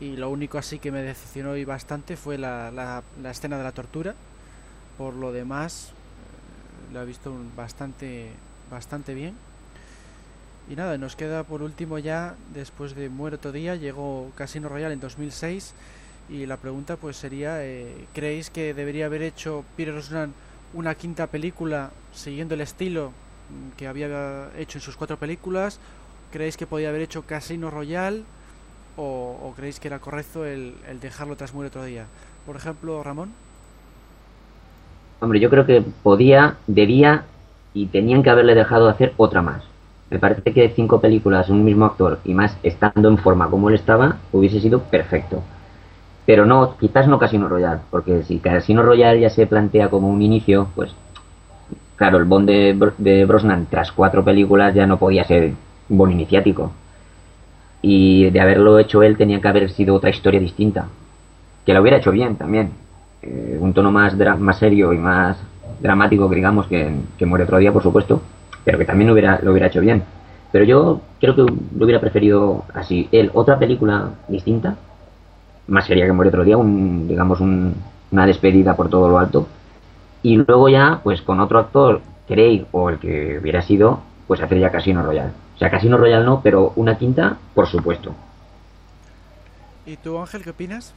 [0.00, 3.72] Y lo único así que me decepcionó hoy bastante fue la, la, escena de la
[3.72, 4.14] tortura.
[4.98, 8.30] Por lo demás, eh, lo he visto bastante,
[8.70, 9.34] bastante bien.
[10.68, 15.00] Y nada, nos queda por último ya, después de Muerto Día, llegó Casino Royale en
[15.00, 15.74] 2006.
[16.28, 20.32] Y la pregunta pues sería, eh, ¿creéis que debería haber hecho Peter Rosnan
[20.72, 25.78] una quinta película siguiendo el estilo mm, que había hecho en sus cuatro películas?
[26.32, 28.22] ¿Creéis que podía haber hecho Casino Royale?
[28.96, 32.06] ¿O, creéis que era correcto el, dejarlo tras muere otro día?
[32.46, 33.32] Por ejemplo, Ramón.
[35.20, 37.24] Hombre, yo creo que podía, debía
[37.72, 39.62] y tenían que haberle dejado hacer otra más.
[40.10, 43.74] Me parece que cinco películas, un mismo actor y más estando en forma como él
[43.74, 45.42] estaba, hubiese sido perfecto.
[46.26, 50.22] Pero no, quizás no Casino Royale, porque si Casino Royale ya se plantea como un
[50.22, 50.94] inicio, pues
[51.96, 55.52] claro, el Bond de, Brosnan tras cuatro películas ya no podía ser
[55.88, 56.72] un Bond iniciático.
[57.82, 60.88] Y de haberlo hecho él tenía que haber sido otra historia distinta.
[61.66, 62.70] Que la hubiera hecho bien también.
[63.22, 65.36] Eh, un tono más, más serio y más
[65.80, 68.22] dramático, que digamos, que, que Muere otro día, por supuesto.
[68.64, 70.02] Pero que también hubiera, lo hubiera hecho bien.
[70.50, 73.08] Pero yo creo que lo hubiera preferido así.
[73.12, 74.76] Él, otra película distinta,
[75.66, 79.48] más sería que muere otro día, un, digamos una despedida por todo lo alto.
[80.22, 84.58] Y luego ya, pues con otro actor, Craig o el que hubiera sido, pues hacer
[84.58, 85.32] ya Casino Royal.
[85.54, 88.14] O sea, Casino Royal no, pero una quinta, por supuesto.
[89.86, 90.94] ¿Y tú, Ángel, qué opinas?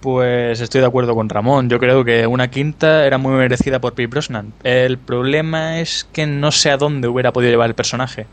[0.00, 1.68] Pues estoy de acuerdo con Ramón.
[1.68, 4.52] Yo creo que una quinta era muy merecida por Pete Brosnan.
[4.62, 8.26] El problema es que no sé a dónde hubiera podido llevar el personaje.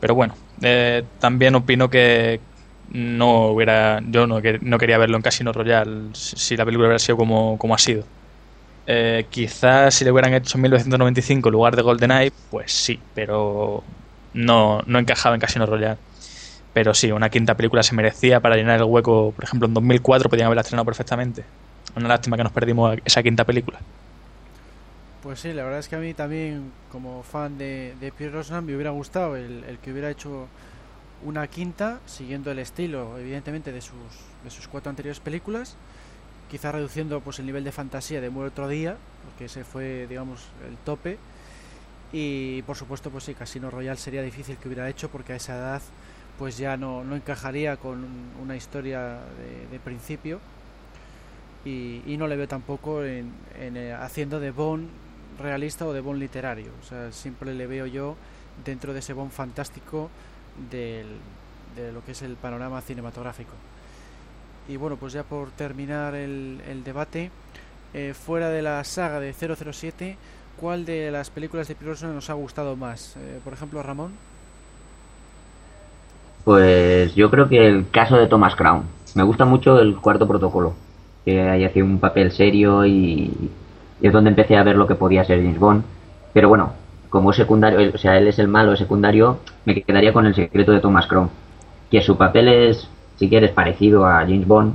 [0.00, 2.40] Pero bueno, eh, también opino que,
[2.90, 7.16] no hubiera yo no, no quería verlo en Casino Royale si la película hubiera sido
[7.16, 8.04] como, como ha sido.
[8.86, 13.82] Eh, quizás si le hubieran hecho en 1995 en lugar de GoldenEye, pues sí, pero
[14.34, 15.98] no, no encajaba en Casino Royale.
[16.72, 19.32] Pero sí, una quinta película se merecía para llenar el hueco.
[19.34, 21.42] Por ejemplo, en 2004 podían haberla estrenado perfectamente.
[21.96, 23.78] Una lástima que nos perdimos esa quinta película.
[25.22, 28.64] Pues sí, la verdad es que a mí también, como fan de, de Pierre Rosnan,
[28.64, 30.46] me hubiera gustado el, el que hubiera hecho
[31.24, 33.96] una quinta, siguiendo el estilo, evidentemente, de sus,
[34.44, 35.76] de sus cuatro anteriores películas,
[36.50, 40.46] quizá reduciendo pues el nivel de fantasía de Muere otro día, porque ese fue, digamos,
[40.68, 41.18] el tope.
[42.12, 45.56] Y por supuesto, pues sí, Casino Royal sería difícil que hubiera hecho, porque a esa
[45.56, 45.82] edad
[46.38, 48.04] pues ya no, no encajaría con
[48.42, 49.20] una historia
[49.70, 50.40] de, principio.
[51.64, 54.88] Y, no le veo tampoco en, en eh, haciendo de Bond
[55.40, 56.70] realista o de Bond literario.
[56.80, 58.16] O sea, siempre le veo yo
[58.64, 60.10] dentro de ese Bond fantástico
[60.70, 61.06] del,
[61.76, 63.52] de lo que es el panorama cinematográfico.
[64.68, 67.30] Y bueno, pues ya por terminar el, el debate,
[67.94, 70.16] eh, fuera de la saga de 007,
[70.60, 73.16] ¿cuál de las películas de Pierce nos ha gustado más?
[73.16, 74.12] Eh, por ejemplo, Ramón.
[76.44, 78.84] Pues yo creo que el caso de Thomas Crown.
[79.14, 80.74] Me gusta mucho el cuarto protocolo,
[81.24, 83.32] que ahí hacía un papel serio y,
[84.00, 85.84] y es donde empecé a ver lo que podía ser James Bond.
[86.32, 86.72] Pero bueno,
[87.16, 90.80] como secundario, o sea, él es el malo secundario, me quedaría con el secreto de
[90.80, 91.30] Thomas Crown,
[91.90, 94.74] que su papel es, si quieres, parecido a James Bond,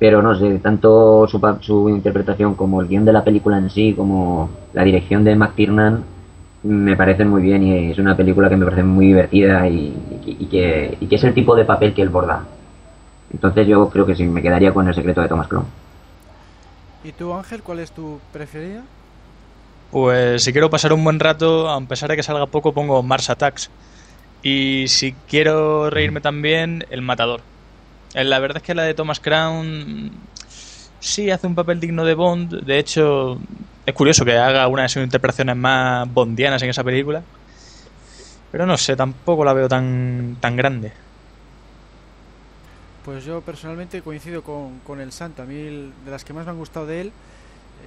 [0.00, 3.94] pero no sé, tanto su, su interpretación como el guion de la película en sí,
[3.94, 6.02] como la dirección de McTiernan,
[6.64, 10.98] me parecen muy bien y es una película que me parece muy divertida y, que,
[10.98, 12.42] y que es el tipo de papel que él borda.
[13.32, 15.66] Entonces yo creo que sí, me quedaría con el secreto de Thomas Crown.
[17.04, 18.82] ¿Y tú, Ángel, cuál es tu preferida?
[19.90, 23.28] Pues si quiero pasar un buen rato, a pesar de que salga poco, pongo Mars
[23.28, 23.70] Attacks.
[24.42, 27.40] Y si quiero reírme también, El Matador.
[28.14, 30.12] Eh, La verdad es que la de Thomas Crown
[31.00, 32.62] sí hace un papel digno de Bond.
[32.62, 33.38] De hecho,
[33.84, 37.22] es curioso que haga una de sus interpretaciones más bondianas en esa película.
[38.52, 40.92] Pero no sé, tampoco la veo tan, tan grande.
[43.04, 45.42] Pues yo personalmente coincido con, con el Santo.
[45.42, 45.54] A mí
[46.04, 47.12] de las que más me han gustado de él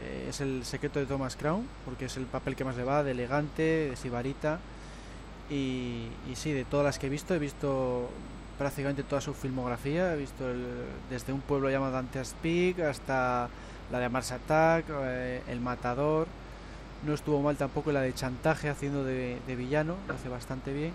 [0.01, 3.03] eh, es el secreto de Thomas Crown, porque es el papel que más le va,
[3.03, 4.59] de elegante, de sibarita.
[5.49, 8.09] Y, sí, de todas las que he visto, he visto
[8.57, 10.13] prácticamente toda su filmografía.
[10.13, 10.45] He visto
[11.09, 13.49] desde un pueblo llamado Dante's Peak hasta
[13.91, 16.27] la de Mars Attack, eh, El Matador.
[17.05, 20.93] No estuvo mal tampoco la de Chantaje haciendo de, villano, lo hace bastante bien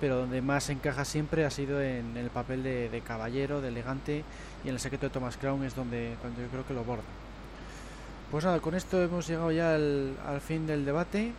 [0.00, 4.24] pero donde más encaja siempre ha sido en el papel de, de caballero, de elegante,
[4.64, 7.04] y en el secreto de Thomas Crown es donde, donde yo creo que lo borda.
[8.32, 11.32] Pues nada, con esto hemos llegado ya al, al fin del debate.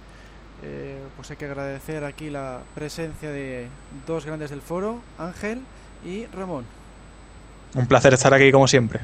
[0.62, 3.68] Eh, pues hay que agradecer aquí la presencia de
[4.06, 5.62] dos grandes del foro, Ángel
[6.06, 6.66] y Ramón.
[7.74, 9.00] Un placer estar aquí como siempre.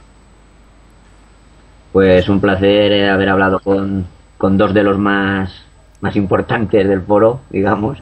[1.92, 4.06] Pues un placer eh, haber hablado con,
[4.38, 5.52] con dos de los más,
[6.00, 7.98] más importantes del foro, digamos.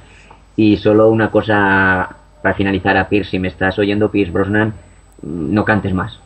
[0.58, 4.74] Y solo una cosa para finalizar a Pierce, si me estás oyendo, Pierce Brosnan,
[5.22, 6.20] no cantes más.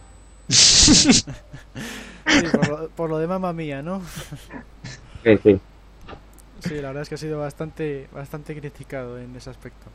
[2.96, 4.02] Por, lo, por lo de mamá mía, ¿no?
[5.24, 5.60] Sí, sí.
[6.62, 9.86] Sí, la verdad es que ha sido bastante, bastante criticado en ese aspecto.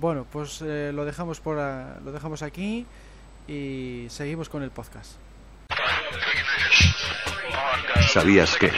[0.00, 2.86] Bueno, pues eh, lo dejamos por a- lo dejamos aquí
[3.48, 5.16] y seguimos con el podcast.
[8.08, 8.70] ¿Sabías que?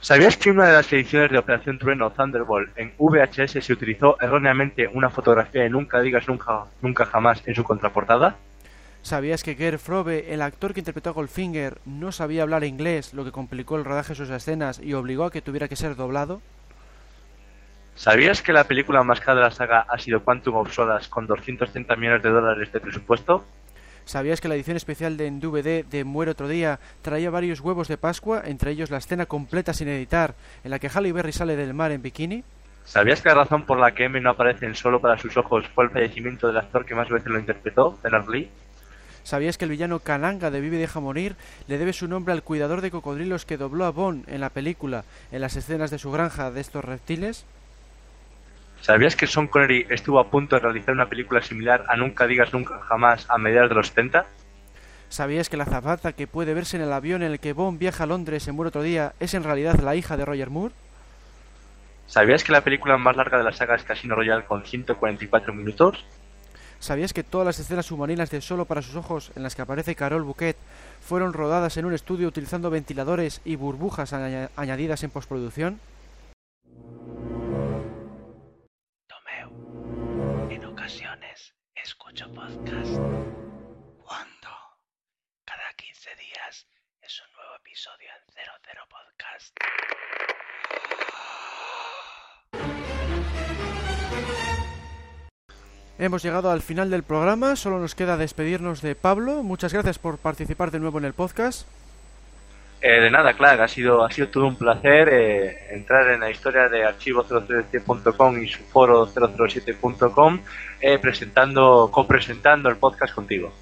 [0.00, 4.20] ¿Sabías que en una de las ediciones de Operación Trueno Thunderbolt en VHS se utilizó
[4.20, 8.36] erróneamente una fotografía de Nunca digas nunca, nunca jamás en su contraportada?
[9.04, 13.22] ¿Sabías que Gerd Frobe, el actor que interpretó a Goldfinger, no sabía hablar inglés, lo
[13.22, 16.40] que complicó el rodaje de sus escenas y obligó a que tuviera que ser doblado?
[17.96, 21.26] ¿Sabías que la película más cara de la saga ha sido Quantum of Solace con
[21.26, 23.44] 230 millones de dólares de presupuesto?
[24.06, 27.88] ¿Sabías que la edición especial de en DVD de Muere otro día traía varios huevos
[27.88, 30.34] de Pascua, entre ellos la escena completa sin editar,
[30.64, 32.42] en la que Halle Berry sale del mar en bikini?
[32.86, 35.66] ¿Sabías que la razón por la que M no aparece en Solo para sus ojos
[35.74, 38.50] fue el fallecimiento del actor que más veces lo interpretó, Bernard Lee?
[39.24, 41.34] ¿Sabías que el villano Kananga de Vive y Deja Morir
[41.66, 45.04] le debe su nombre al cuidador de cocodrilos que dobló a Bond en la película,
[45.32, 47.46] en las escenas de su granja de estos reptiles?
[48.82, 52.52] ¿Sabías que Sean Connery estuvo a punto de realizar una película similar a Nunca digas
[52.52, 54.26] nunca jamás a mediados de los 70?
[55.08, 58.04] ¿Sabías que la zapata que puede verse en el avión en el que Bond viaja
[58.04, 60.74] a Londres en Muere otro día es en realidad la hija de Roger Moore?
[62.06, 66.04] ¿Sabías que la película más larga de la saga es Casino Royale con 144 minutos?
[66.84, 69.94] ¿Sabías que todas las escenas submarinas de Solo para sus ojos en las que aparece
[69.94, 70.54] Carol Bouquet
[71.00, 75.80] fueron rodadas en un estudio utilizando ventiladores y burbujas aña- añadidas en postproducción?
[79.08, 82.92] Tomeu, en ocasiones escucho podcast.
[84.04, 84.50] ¿Cuándo?
[85.46, 86.66] Cada 15 días
[87.00, 89.56] es un nuevo episodio en 00 Podcast.
[95.96, 99.44] Hemos llegado al final del programa, solo nos queda despedirnos de Pablo.
[99.44, 101.68] Muchas gracias por participar de nuevo en el podcast.
[102.82, 106.30] Eh, de nada, Clark, ha sido, ha sido todo un placer eh, entrar en la
[106.30, 110.40] historia de archivo007.com y su foro 007.com
[110.80, 113.52] eh, presentando, copresentando el podcast contigo.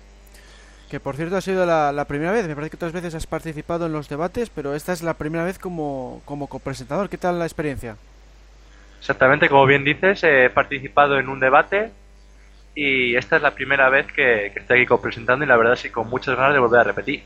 [0.90, 3.26] Que por cierto ha sido la, la primera vez, me parece que otras veces has
[3.26, 7.10] participado en los debates, pero esta es la primera vez como, como copresentador.
[7.10, 7.96] ¿Qué tal la experiencia?
[8.98, 11.92] Exactamente, como bien dices, he participado en un debate
[12.74, 16.08] y esta es la primera vez que, estoy aquí copresentando y la verdad sí con
[16.08, 17.22] muchas ganas de volver a repetir.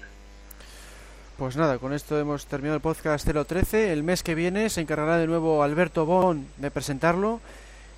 [1.37, 3.93] Pues nada, con esto hemos terminado el podcast 013.
[3.93, 7.41] El mes que viene se encargará de nuevo Alberto Bon de presentarlo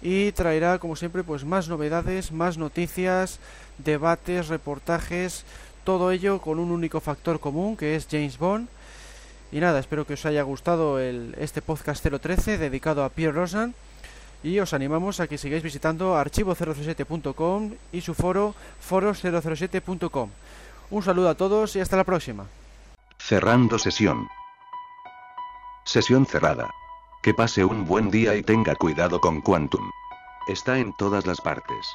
[0.03, 3.39] y traerá, como siempre, pues más novedades, más noticias,
[3.79, 5.45] debates, reportajes,
[5.85, 8.69] todo ello con un único factor común que es James Bond.
[9.53, 13.75] Y nada, espero que os haya gustado el, este podcast 013 dedicado a Pierre Rosan
[14.43, 18.55] y os animamos a que sigáis visitando archivo007.com y su foro
[18.89, 20.31] foros007.com.
[20.91, 22.47] Un saludo a todos y hasta la próxima.
[23.19, 24.29] Cerrando sesión.
[25.85, 26.71] Sesión cerrada.
[27.23, 29.91] Que pase un buen día y tenga cuidado con Quantum.
[30.49, 31.87] Está en todas las partes.